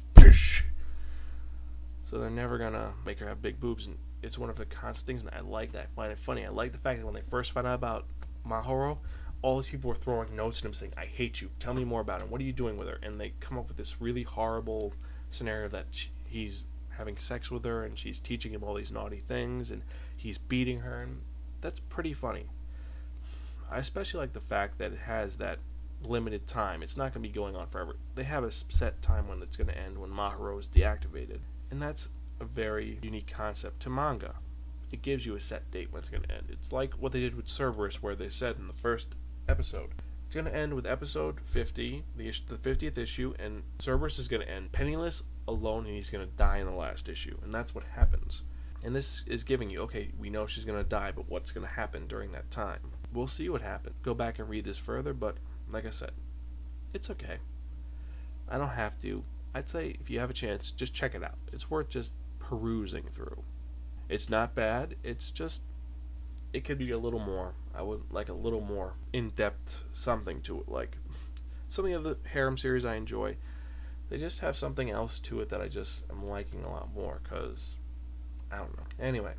So 2.03 2.19
they're 2.19 2.29
never 2.29 2.59
gonna 2.59 2.93
make 3.03 3.17
her 3.17 3.27
have 3.27 3.41
big 3.41 3.59
boobs, 3.59 3.87
and 3.87 3.97
it's 4.21 4.37
one 4.37 4.51
of 4.51 4.57
the 4.57 4.65
constant 4.67 5.07
things. 5.07 5.23
And 5.23 5.31
I 5.33 5.39
like 5.39 5.71
that. 5.71 5.85
I 5.93 5.95
find 5.95 6.11
it 6.11 6.19
funny. 6.19 6.45
I 6.45 6.49
like 6.49 6.71
the 6.71 6.77
fact 6.77 6.99
that 6.99 7.05
when 7.07 7.15
they 7.15 7.21
first 7.21 7.51
find 7.51 7.65
out 7.65 7.73
about 7.73 8.05
Mahoro, 8.47 8.97
all 9.41 9.57
these 9.57 9.69
people 9.69 9.89
were 9.89 9.95
throwing 9.95 10.35
notes 10.35 10.59
at 10.59 10.65
him 10.65 10.73
saying, 10.73 10.93
I 10.97 11.05
hate 11.05 11.41
you. 11.41 11.49
Tell 11.59 11.73
me 11.73 11.83
more 11.83 12.01
about 12.01 12.21
him. 12.21 12.29
What 12.29 12.41
are 12.41 12.45
you 12.45 12.53
doing 12.53 12.77
with 12.77 12.87
her? 12.87 12.99
And 13.03 13.19
they 13.19 13.33
come 13.39 13.57
up 13.57 13.67
with 13.67 13.77
this 13.77 14.01
really 14.01 14.23
horrible 14.23 14.93
scenario 15.29 15.67
that 15.69 15.87
sh 15.91 16.07
he's 16.27 16.63
having 16.97 17.17
sex 17.17 17.51
with 17.51 17.63
her 17.65 17.83
and 17.83 17.97
she's 17.97 18.19
teaching 18.19 18.53
him 18.53 18.63
all 18.63 18.73
these 18.73 18.91
naughty 18.91 19.19
things 19.19 19.71
and 19.71 19.83
he's 20.15 20.37
beating 20.37 20.79
her. 20.79 20.97
And 20.97 21.21
that's 21.61 21.79
pretty 21.79 22.13
funny. 22.13 22.45
I 23.69 23.79
especially 23.79 24.19
like 24.19 24.33
the 24.33 24.39
fact 24.39 24.77
that 24.79 24.93
it 24.93 24.99
has 24.99 25.37
that 25.37 25.59
limited 26.03 26.47
time. 26.47 26.83
It's 26.83 26.97
not 26.97 27.13
going 27.13 27.23
to 27.23 27.29
be 27.29 27.33
going 27.33 27.55
on 27.55 27.67
forever. 27.67 27.95
They 28.15 28.23
have 28.23 28.43
a 28.43 28.51
set 28.51 29.01
time 29.01 29.27
when 29.27 29.41
it's 29.41 29.57
going 29.57 29.67
to 29.67 29.77
end 29.77 29.97
when 29.97 30.11
Mahoro 30.11 30.59
is 30.59 30.67
deactivated. 30.67 31.39
And 31.71 31.81
that's 31.81 32.09
a 32.39 32.45
very 32.45 32.99
unique 33.01 33.31
concept 33.31 33.81
to 33.81 33.89
manga. 33.89 34.35
It 34.91 35.01
gives 35.01 35.25
you 35.25 35.35
a 35.35 35.39
set 35.39 35.71
date 35.71 35.91
when 35.91 36.01
it's 36.01 36.09
going 36.09 36.23
to 36.23 36.31
end. 36.31 36.47
It's 36.49 36.71
like 36.71 36.93
what 36.93 37.11
they 37.11 37.19
did 37.19 37.35
with 37.35 37.47
Cerberus, 37.47 38.01
where 38.01 38.15
they 38.15 38.29
said 38.29 38.57
in 38.57 38.67
the 38.67 38.73
first 38.73 39.15
episode. 39.47 39.91
It's 40.25 40.35
going 40.35 40.45
to 40.45 40.55
end 40.55 40.73
with 40.73 40.85
episode 40.85 41.39
50, 41.45 42.03
the, 42.15 42.31
the 42.47 42.55
50th 42.55 42.97
issue, 42.97 43.33
and 43.37 43.63
Cerberus 43.79 44.17
is 44.19 44.27
going 44.27 44.41
to 44.41 44.51
end 44.51 44.71
penniless, 44.71 45.23
alone, 45.47 45.85
and 45.85 45.95
he's 45.95 46.09
going 46.09 46.25
to 46.27 46.35
die 46.35 46.57
in 46.57 46.65
the 46.65 46.73
last 46.73 47.07
issue. 47.07 47.37
And 47.43 47.53
that's 47.53 47.75
what 47.75 47.83
happens. 47.95 48.43
And 48.83 48.95
this 48.95 49.23
is 49.27 49.43
giving 49.43 49.69
you, 49.69 49.79
okay, 49.79 50.11
we 50.19 50.29
know 50.29 50.45
she's 50.45 50.65
going 50.65 50.81
to 50.81 50.87
die, 50.87 51.11
but 51.15 51.29
what's 51.29 51.51
going 51.51 51.65
to 51.65 51.73
happen 51.73 52.07
during 52.07 52.31
that 52.31 52.51
time? 52.51 52.91
We'll 53.13 53.27
see 53.27 53.49
what 53.49 53.61
happens. 53.61 53.95
Go 54.03 54.13
back 54.13 54.39
and 54.39 54.49
read 54.49 54.65
this 54.65 54.77
further, 54.77 55.13
but 55.13 55.37
like 55.71 55.85
I 55.85 55.89
said, 55.89 56.11
it's 56.93 57.09
okay. 57.09 57.37
I 58.47 58.57
don't 58.57 58.69
have 58.69 58.99
to. 59.01 59.23
I'd 59.53 59.69
say 59.69 59.95
if 59.99 60.09
you 60.09 60.19
have 60.19 60.29
a 60.29 60.33
chance, 60.33 60.71
just 60.71 60.93
check 60.93 61.15
it 61.15 61.23
out. 61.23 61.39
It's 61.51 61.69
worth 61.69 61.89
just 61.89 62.15
perusing 62.39 63.03
through. 63.03 63.43
It's 64.09 64.29
not 64.29 64.55
bad. 64.55 64.95
It's 65.03 65.31
just 65.31 65.63
it 66.53 66.63
could 66.63 66.77
be 66.77 66.91
a 66.91 66.97
little 66.97 67.19
more. 67.19 67.53
I 67.73 67.81
would 67.81 68.03
like 68.11 68.29
a 68.29 68.33
little 68.33 68.61
more 68.61 68.93
in-depth 69.11 69.83
something 69.93 70.41
to 70.43 70.61
it. 70.61 70.69
Like 70.69 70.97
some 71.67 71.85
of 71.85 72.03
the 72.03 72.17
harem 72.31 72.57
series 72.57 72.85
I 72.85 72.95
enjoy, 72.95 73.37
they 74.09 74.17
just 74.17 74.39
have 74.39 74.57
something 74.57 74.89
else 74.89 75.19
to 75.21 75.41
it 75.41 75.49
that 75.49 75.61
I 75.61 75.67
just 75.67 76.09
am 76.09 76.25
liking 76.25 76.63
a 76.63 76.71
lot 76.71 76.93
more. 76.93 77.19
Cause 77.29 77.71
I 78.51 78.57
don't 78.57 78.77
know. 78.77 78.85
Anyway, 78.99 79.33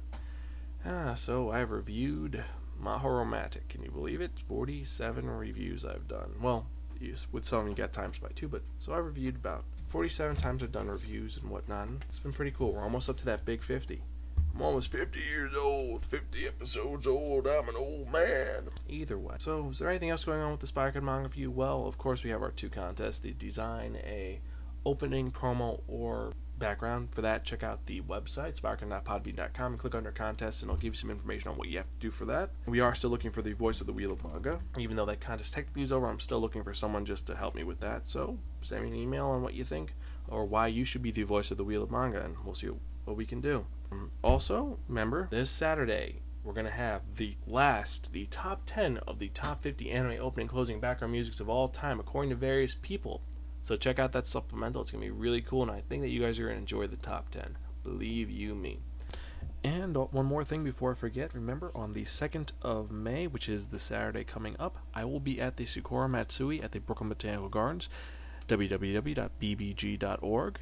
ah, 0.84 1.14
so 1.14 1.50
I've 1.50 1.70
reviewed 1.70 2.44
Mahoromatic. 2.78 3.68
Can 3.68 3.82
you 3.82 3.90
believe 3.90 4.20
it? 4.20 4.32
Forty-seven 4.48 5.28
reviews 5.30 5.84
I've 5.84 6.08
done. 6.08 6.34
Well, 6.40 6.66
with 7.32 7.44
some 7.44 7.68
you 7.68 7.74
got 7.74 7.92
times 7.92 8.18
by 8.18 8.28
two, 8.34 8.48
but 8.48 8.62
so 8.78 8.92
I've 8.92 9.04
reviewed 9.04 9.36
about 9.36 9.64
47 9.88 10.36
times 10.36 10.62
I've 10.62 10.72
done 10.72 10.88
reviews 10.88 11.36
and 11.36 11.50
whatnot. 11.50 11.88
It's 12.08 12.18
been 12.18 12.32
pretty 12.32 12.50
cool. 12.50 12.72
We're 12.72 12.82
almost 12.82 13.08
up 13.08 13.16
to 13.18 13.24
that 13.26 13.44
big 13.44 13.62
50. 13.62 14.02
I'm 14.56 14.62
almost 14.62 14.90
50 14.90 15.18
years 15.18 15.52
old, 15.54 16.06
50 16.06 16.46
episodes 16.46 17.06
old. 17.06 17.46
I'm 17.46 17.68
an 17.68 17.76
old 17.76 18.10
man. 18.10 18.70
Either 18.88 19.18
way. 19.18 19.34
So, 19.38 19.68
is 19.68 19.80
there 19.80 19.90
anything 19.90 20.08
else 20.08 20.24
going 20.24 20.40
on 20.40 20.50
with 20.50 20.60
the 20.60 20.66
Sparkin 20.66 21.04
manga 21.04 21.28
review? 21.28 21.50
Well, 21.50 21.86
of 21.86 21.98
course, 21.98 22.24
we 22.24 22.30
have 22.30 22.40
our 22.40 22.52
two 22.52 22.70
contests: 22.70 23.18
the 23.18 23.32
design 23.32 23.98
a 24.02 24.40
opening 24.86 25.30
promo 25.30 25.82
or 25.86 26.32
background. 26.56 27.08
For 27.10 27.20
that, 27.20 27.44
check 27.44 27.62
out 27.62 27.84
the 27.84 28.00
website 28.00 28.56
sparkin.podbean.com 28.56 29.72
and 29.72 29.78
click 29.78 29.94
under 29.94 30.10
contests, 30.10 30.62
and 30.62 30.70
it'll 30.70 30.80
give 30.80 30.94
you 30.94 30.98
some 30.98 31.10
information 31.10 31.50
on 31.50 31.58
what 31.58 31.68
you 31.68 31.76
have 31.76 31.90
to 31.90 31.98
do 32.00 32.10
for 32.10 32.24
that. 32.24 32.48
We 32.64 32.80
are 32.80 32.94
still 32.94 33.10
looking 33.10 33.32
for 33.32 33.42
the 33.42 33.52
voice 33.52 33.82
of 33.82 33.86
the 33.86 33.92
Wheel 33.92 34.12
of 34.12 34.24
Manga, 34.24 34.60
even 34.78 34.96
though 34.96 35.04
that 35.04 35.20
contest 35.20 35.52
technically 35.52 35.82
is 35.82 35.92
over. 35.92 36.06
I'm 36.06 36.18
still 36.18 36.40
looking 36.40 36.64
for 36.64 36.72
someone 36.72 37.04
just 37.04 37.26
to 37.26 37.36
help 37.36 37.54
me 37.54 37.62
with 37.62 37.80
that. 37.80 38.08
So, 38.08 38.38
send 38.62 38.84
me 38.84 38.88
an 38.88 38.94
email 38.94 39.26
on 39.26 39.42
what 39.42 39.52
you 39.52 39.64
think 39.64 39.92
or 40.28 40.46
why 40.46 40.68
you 40.68 40.86
should 40.86 41.02
be 41.02 41.10
the 41.10 41.24
voice 41.24 41.50
of 41.50 41.58
the 41.58 41.64
Wheel 41.64 41.82
of 41.82 41.90
Manga, 41.90 42.24
and 42.24 42.36
we'll 42.42 42.54
see 42.54 42.70
what 43.06 43.16
we 43.16 43.24
can 43.24 43.40
do. 43.40 43.64
Also, 44.22 44.78
remember, 44.88 45.28
this 45.30 45.48
Saturday, 45.48 46.20
we're 46.44 46.52
going 46.52 46.66
to 46.66 46.72
have 46.72 47.16
the 47.16 47.36
last, 47.46 48.12
the 48.12 48.26
top 48.26 48.62
10 48.66 48.98
of 48.98 49.18
the 49.18 49.28
top 49.28 49.62
50 49.62 49.90
anime 49.90 50.18
opening, 50.20 50.48
closing, 50.48 50.80
background 50.80 51.12
musics 51.12 51.40
of 51.40 51.48
all 51.48 51.68
time, 51.68 51.98
according 51.98 52.30
to 52.30 52.36
various 52.36 52.74
people. 52.74 53.22
So 53.62 53.76
check 53.76 53.98
out 53.98 54.12
that 54.12 54.26
supplemental. 54.26 54.82
It's 54.82 54.92
going 54.92 55.02
to 55.02 55.10
be 55.10 55.18
really 55.18 55.40
cool, 55.40 55.62
and 55.62 55.70
I 55.70 55.82
think 55.88 56.02
that 56.02 56.10
you 56.10 56.20
guys 56.20 56.38
are 56.38 56.44
going 56.44 56.56
to 56.56 56.60
enjoy 56.60 56.86
the 56.86 56.96
top 56.96 57.30
10. 57.30 57.56
Believe 57.82 58.30
you 58.30 58.54
me. 58.54 58.78
And 59.64 59.96
uh, 59.96 60.02
one 60.02 60.26
more 60.26 60.44
thing 60.44 60.62
before 60.62 60.92
I 60.92 60.94
forget, 60.94 61.34
remember 61.34 61.72
on 61.74 61.92
the 61.92 62.04
2nd 62.04 62.52
of 62.62 62.92
May, 62.92 63.26
which 63.26 63.48
is 63.48 63.68
the 63.68 63.80
Saturday 63.80 64.22
coming 64.22 64.54
up, 64.60 64.78
I 64.94 65.04
will 65.04 65.18
be 65.18 65.40
at 65.40 65.56
the 65.56 65.66
Sakura 65.66 66.08
Matsuri 66.08 66.62
at 66.62 66.70
the 66.70 66.78
Brooklyn 66.78 67.08
Botanical 67.08 67.48
Gardens, 67.48 67.88
www.bbg.org. 68.46 69.28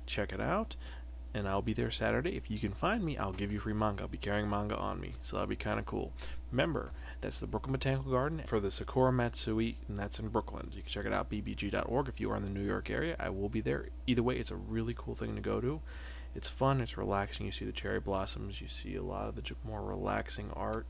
Check 0.07 0.33
it 0.33 0.41
out. 0.41 0.77
And 1.35 1.49
I'll 1.49 1.63
be 1.63 1.73
there 1.73 1.91
Saturday. 1.91 2.37
If 2.37 2.49
you 2.49 2.61
can 2.61 2.73
find 2.73 3.05
me, 3.05 3.19
I'll 3.19 3.33
give 3.33 3.51
you 3.51 3.59
free 3.59 3.73
manga. 3.73 4.03
I'll 4.03 4.09
be 4.09 4.19
carrying 4.19 4.49
manga 4.49 4.77
on 4.77 5.01
me, 5.01 5.15
so 5.21 5.37
that'll 5.37 5.49
be 5.49 5.57
kind 5.57 5.81
of 5.81 5.85
cool. 5.85 6.13
Remember, 6.53 6.93
that's 7.21 7.41
the 7.41 7.49
Brooklyn 7.49 7.73
Botanical 7.73 8.13
Garden 8.13 8.43
for 8.47 8.61
the 8.61 8.71
Sakura 8.71 9.13
Matsuri, 9.13 9.77
and 9.89 9.99
that's 9.99 10.21
in 10.21 10.29
Brooklyn. 10.29 10.71
You 10.73 10.83
can 10.83 10.91
check 10.91 11.07
it 11.07 11.13
out, 11.13 11.29
bbg.org. 11.31 12.09
If 12.09 12.21
you 12.21 12.31
are 12.31 12.37
in 12.37 12.45
the 12.45 12.51
New 12.51 12.65
York 12.65 12.89
area, 12.89 13.17
I 13.19 13.31
will 13.31 13.49
be 13.49 13.61
there. 13.61 13.89
Either 14.07 14.23
way, 14.23 14.37
it's 14.37 14.53
a 14.53 14.57
really 14.57 14.95
cool 14.97 15.17
thing 15.17 15.35
to 15.35 15.41
go 15.41 15.61
to. 15.61 15.81
It's 16.37 16.49
fun. 16.49 16.81
It's 16.81 16.97
relaxing. 16.97 17.47
You 17.47 17.53
see 17.53 17.65
the 17.65 17.73
cherry 17.73 18.01
blossoms. 18.01 18.61
You 18.61 18.69
see 18.69 18.95
a 18.95 19.03
lot 19.03 19.29
of 19.29 19.35
the 19.35 19.43
more 19.65 19.83
relaxing 19.83 20.51
art. 20.55 20.87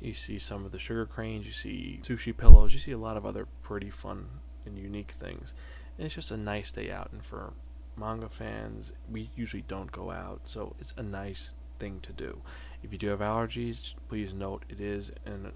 You 0.00 0.14
see 0.14 0.38
some 0.38 0.64
of 0.64 0.72
the 0.72 0.78
sugar 0.78 1.06
cranes. 1.06 1.46
You 1.46 1.52
see 1.52 2.00
sushi 2.02 2.36
pillows. 2.36 2.72
You 2.72 2.78
see 2.78 2.92
a 2.92 2.98
lot 2.98 3.16
of 3.16 3.26
other 3.26 3.46
pretty 3.62 3.90
fun 3.90 4.26
and 4.64 4.78
unique 4.78 5.12
things. 5.12 5.54
And 5.96 6.06
it's 6.06 6.14
just 6.14 6.30
a 6.30 6.36
nice 6.36 6.70
day 6.70 6.90
out. 6.90 7.10
And 7.12 7.24
for 7.24 7.52
manga 7.98 8.28
fans, 8.28 8.92
we 9.10 9.30
usually 9.36 9.64
don't 9.66 9.92
go 9.92 10.10
out, 10.10 10.40
so 10.46 10.74
it's 10.80 10.94
a 10.96 11.02
nice 11.02 11.50
thing 11.78 12.00
to 12.00 12.12
do. 12.12 12.40
If 12.82 12.92
you 12.92 12.98
do 12.98 13.08
have 13.08 13.20
allergies, 13.20 13.94
please 14.08 14.32
note 14.32 14.64
it 14.68 14.80
is 14.80 15.12
in 15.26 15.52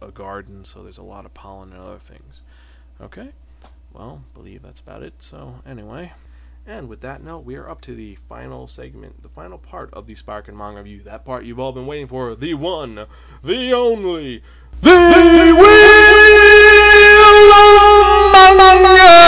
a 0.00 0.10
garden, 0.10 0.64
so 0.64 0.82
there's 0.82 0.98
a 0.98 1.02
lot 1.02 1.24
of 1.24 1.34
pollen 1.34 1.72
and 1.72 1.80
other 1.80 1.98
things. 1.98 2.42
Okay? 3.00 3.30
Well, 3.92 4.24
believe 4.34 4.62
that's 4.62 4.80
about 4.80 5.02
it. 5.02 5.14
So, 5.18 5.60
anyway. 5.66 6.12
And 6.66 6.88
with 6.88 7.02
that 7.02 7.22
note, 7.22 7.44
we 7.44 7.56
are 7.56 7.68
up 7.68 7.82
to 7.82 7.94
the 7.94 8.14
final 8.14 8.66
segment, 8.66 9.22
the 9.22 9.28
final 9.28 9.58
part 9.58 9.92
of 9.92 10.06
the 10.06 10.14
Sparkin 10.14 10.56
Manga 10.56 10.78
Review. 10.78 11.02
That 11.02 11.24
part 11.24 11.44
you've 11.44 11.60
all 11.60 11.72
been 11.72 11.86
waiting 11.86 12.06
for. 12.06 12.34
The 12.34 12.54
one, 12.54 13.06
the 13.42 13.72
only, 13.74 14.42
the 14.80 14.90
Wheel 14.90 15.64
of 18.34 18.56
Manga! 18.56 19.23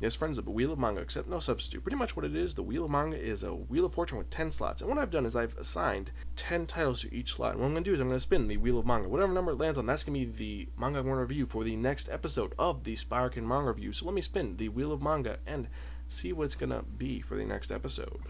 Yes, 0.00 0.14
friends, 0.14 0.38
the 0.38 0.50
Wheel 0.50 0.72
of 0.72 0.78
Manga, 0.78 1.02
except 1.02 1.28
no 1.28 1.40
substitute. 1.40 1.82
Pretty 1.82 1.98
much 1.98 2.16
what 2.16 2.24
it 2.24 2.34
is, 2.34 2.54
the 2.54 2.62
Wheel 2.62 2.86
of 2.86 2.90
Manga 2.90 3.18
is 3.18 3.42
a 3.42 3.54
Wheel 3.54 3.84
of 3.84 3.92
Fortune 3.92 4.16
with 4.16 4.30
10 4.30 4.50
slots. 4.50 4.80
And 4.80 4.88
what 4.88 4.98
I've 4.98 5.10
done 5.10 5.26
is 5.26 5.36
I've 5.36 5.58
assigned 5.58 6.10
10 6.36 6.64
titles 6.66 7.02
to 7.02 7.14
each 7.14 7.34
slot. 7.34 7.52
And 7.52 7.60
what 7.60 7.66
I'm 7.66 7.72
going 7.74 7.84
to 7.84 7.90
do 7.90 7.94
is 7.94 8.00
I'm 8.00 8.08
going 8.08 8.16
to 8.16 8.20
spin 8.20 8.48
the 8.48 8.56
Wheel 8.56 8.78
of 8.78 8.86
Manga. 8.86 9.10
Whatever 9.10 9.34
number 9.34 9.52
it 9.52 9.58
lands 9.58 9.76
on, 9.76 9.84
that's 9.84 10.02
going 10.02 10.18
to 10.18 10.26
be 10.26 10.32
the 10.32 10.80
manga 10.80 11.00
I'm 11.00 11.04
going 11.04 11.16
to 11.16 11.20
review 11.20 11.44
for 11.44 11.64
the 11.64 11.76
next 11.76 12.08
episode 12.08 12.54
of 12.58 12.84
the 12.84 12.96
Sparkin 12.96 13.46
Manga 13.46 13.68
Review. 13.68 13.92
So 13.92 14.06
let 14.06 14.14
me 14.14 14.22
spin 14.22 14.56
the 14.56 14.70
Wheel 14.70 14.90
of 14.90 15.02
Manga 15.02 15.36
and 15.46 15.68
see 16.08 16.32
what 16.32 16.44
it's 16.44 16.56
going 16.56 16.70
to 16.70 16.82
be 16.82 17.20
for 17.20 17.36
the 17.36 17.44
next 17.44 17.70
episode. 17.70 18.22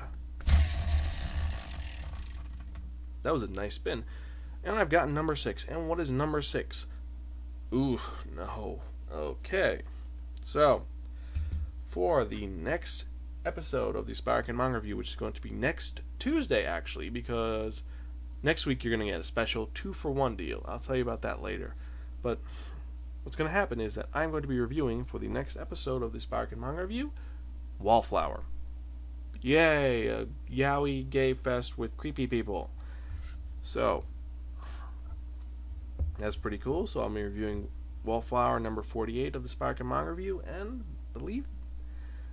That 3.23 3.33
was 3.33 3.45
a 3.45 3.51
nice 3.51 3.75
spin. 3.75 4.05
And 4.65 4.77
I've 4.77 4.89
gotten 4.89 5.15
number 5.15 5.37
six. 5.37 5.65
And 5.69 5.89
what 5.89 6.01
is 6.01 6.11
number 6.11 6.43
six? 6.43 6.87
Ooh, 7.73 8.01
no. 8.35 8.83
Okay. 9.13 9.83
So, 10.43 10.83
for 11.91 12.25
the 12.25 12.47
next 12.47 13.07
episode 13.45 13.97
of 13.97 14.07
the 14.07 14.15
Sparkin 14.15 14.57
Manga 14.57 14.79
Review, 14.79 14.97
which 14.97 15.09
is 15.09 15.17
going 15.17 15.33
to 15.33 15.43
be 15.43 15.51
next 15.51 16.03
Tuesday, 16.21 16.65
actually, 16.65 17.11
because 17.11 17.83
next 18.45 18.65
week 18.65 18.85
you're 18.85 18.95
going 18.97 19.05
to 19.05 19.13
get 19.13 19.21
a 19.21 19.25
special 19.25 19.71
two 19.75 19.93
for 19.93 20.13
one 20.13 20.37
deal. 20.37 20.65
I'll 20.69 20.79
tell 20.79 20.95
you 20.95 21.03
about 21.03 21.23
that 21.23 21.43
later. 21.43 21.75
But 22.23 22.39
what's 23.25 23.35
going 23.35 23.49
to 23.49 23.55
happen 23.55 23.81
is 23.81 23.97
that 23.97 24.07
I'm 24.15 24.31
going 24.31 24.43
to 24.43 24.49
be 24.49 24.61
reviewing 24.61 25.05
for 25.05 25.19
the 25.19 25.27
next 25.27 25.57
episode 25.57 26.05
of 26.05 26.13
the 26.13 26.21
Sparkin 26.21 26.61
Manga 26.61 26.83
Review 26.83 27.11
Wallflower. 27.81 28.45
Yay! 29.43 30.07
A 30.07 30.27
yaoi 30.49 31.11
gay 31.11 31.35
fest 31.35 31.77
with 31.77 31.97
creepy 31.97 32.29
people. 32.29 32.71
So, 33.63 34.05
that's 36.19 36.37
pretty 36.37 36.59
cool. 36.59 36.87
So, 36.87 37.01
I'm 37.01 37.15
reviewing 37.15 37.69
Wallflower 38.05 38.61
number 38.61 38.83
48 38.83 39.35
of 39.35 39.43
the 39.43 39.49
Sparkin 39.49 39.89
Manga 39.89 40.13
Review, 40.13 40.41
and 40.47 40.85
believe 41.13 41.47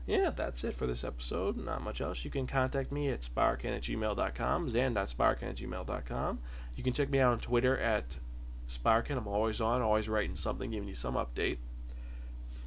yeah, 0.07 0.31
that's 0.33 0.63
it 0.63 0.73
for 0.73 0.87
this 0.87 1.03
episode. 1.03 1.57
Not 1.57 1.83
much 1.83 1.99
else. 1.99 2.23
You 2.23 2.31
can 2.31 2.47
contact 2.47 2.93
me 2.93 3.09
at 3.09 3.23
sparkin 3.23 3.75
at 3.75 3.81
gmail.com, 3.81 4.69
zan.sparkin 4.69 5.43
at 5.43 5.55
gmail.com. 5.57 6.39
You 6.75 6.83
can 6.83 6.93
check 6.93 7.09
me 7.09 7.19
out 7.19 7.33
on 7.33 7.39
Twitter 7.39 7.77
at 7.77 8.15
Sparkin. 8.67 9.17
I'm 9.17 9.27
always 9.27 9.59
on, 9.59 9.81
always 9.81 10.07
writing 10.07 10.37
something, 10.37 10.71
giving 10.71 10.87
you 10.87 10.95
some 10.95 11.15
update. 11.15 11.57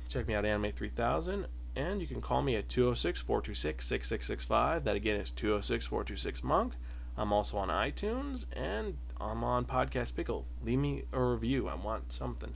Check 0.08 0.28
me 0.28 0.34
out 0.34 0.44
Anime 0.44 0.70
3000, 0.70 1.46
and 1.74 2.00
you 2.02 2.06
can 2.06 2.20
call 2.20 2.42
me 2.42 2.56
at 2.56 2.68
206 2.68 3.22
426 3.22 3.86
6665. 3.86 4.84
That 4.84 4.96
again 4.96 5.18
is 5.18 5.30
206 5.30 5.86
426 5.86 6.44
Monk. 6.44 6.74
I'm 7.16 7.32
also 7.32 7.56
on 7.56 7.68
iTunes, 7.68 8.44
and 8.52 8.98
I'm 9.18 9.42
on 9.44 9.64
Podcast 9.64 10.14
Pickle. 10.14 10.44
Leave 10.62 10.78
me 10.78 11.04
a 11.12 11.22
review. 11.22 11.68
I 11.68 11.74
want 11.74 12.12
something. 12.12 12.54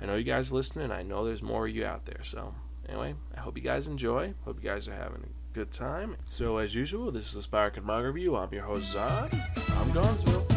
I 0.00 0.06
know 0.06 0.14
you 0.14 0.24
guys 0.24 0.52
listening. 0.52 0.92
I 0.92 1.02
know 1.02 1.24
there's 1.24 1.42
more 1.42 1.66
of 1.66 1.74
you 1.74 1.84
out 1.84 2.04
there, 2.04 2.22
so 2.22 2.54
anyway, 2.88 3.14
I 3.36 3.40
hope 3.40 3.56
you 3.56 3.62
guys 3.62 3.88
enjoy. 3.88 4.34
Hope 4.44 4.62
you 4.62 4.68
guys 4.68 4.88
are 4.88 4.94
having 4.94 5.22
a 5.24 5.54
good 5.54 5.72
time. 5.72 6.16
So, 6.24 6.58
as 6.58 6.74
usual, 6.74 7.10
this 7.10 7.34
is 7.34 7.34
the 7.34 7.42
Manga 7.84 8.10
Review. 8.10 8.36
I'm 8.36 8.52
your 8.52 8.64
host, 8.64 8.96
Zod. 8.96 9.32
I'm 9.78 9.92
Gonzville. 9.92 10.51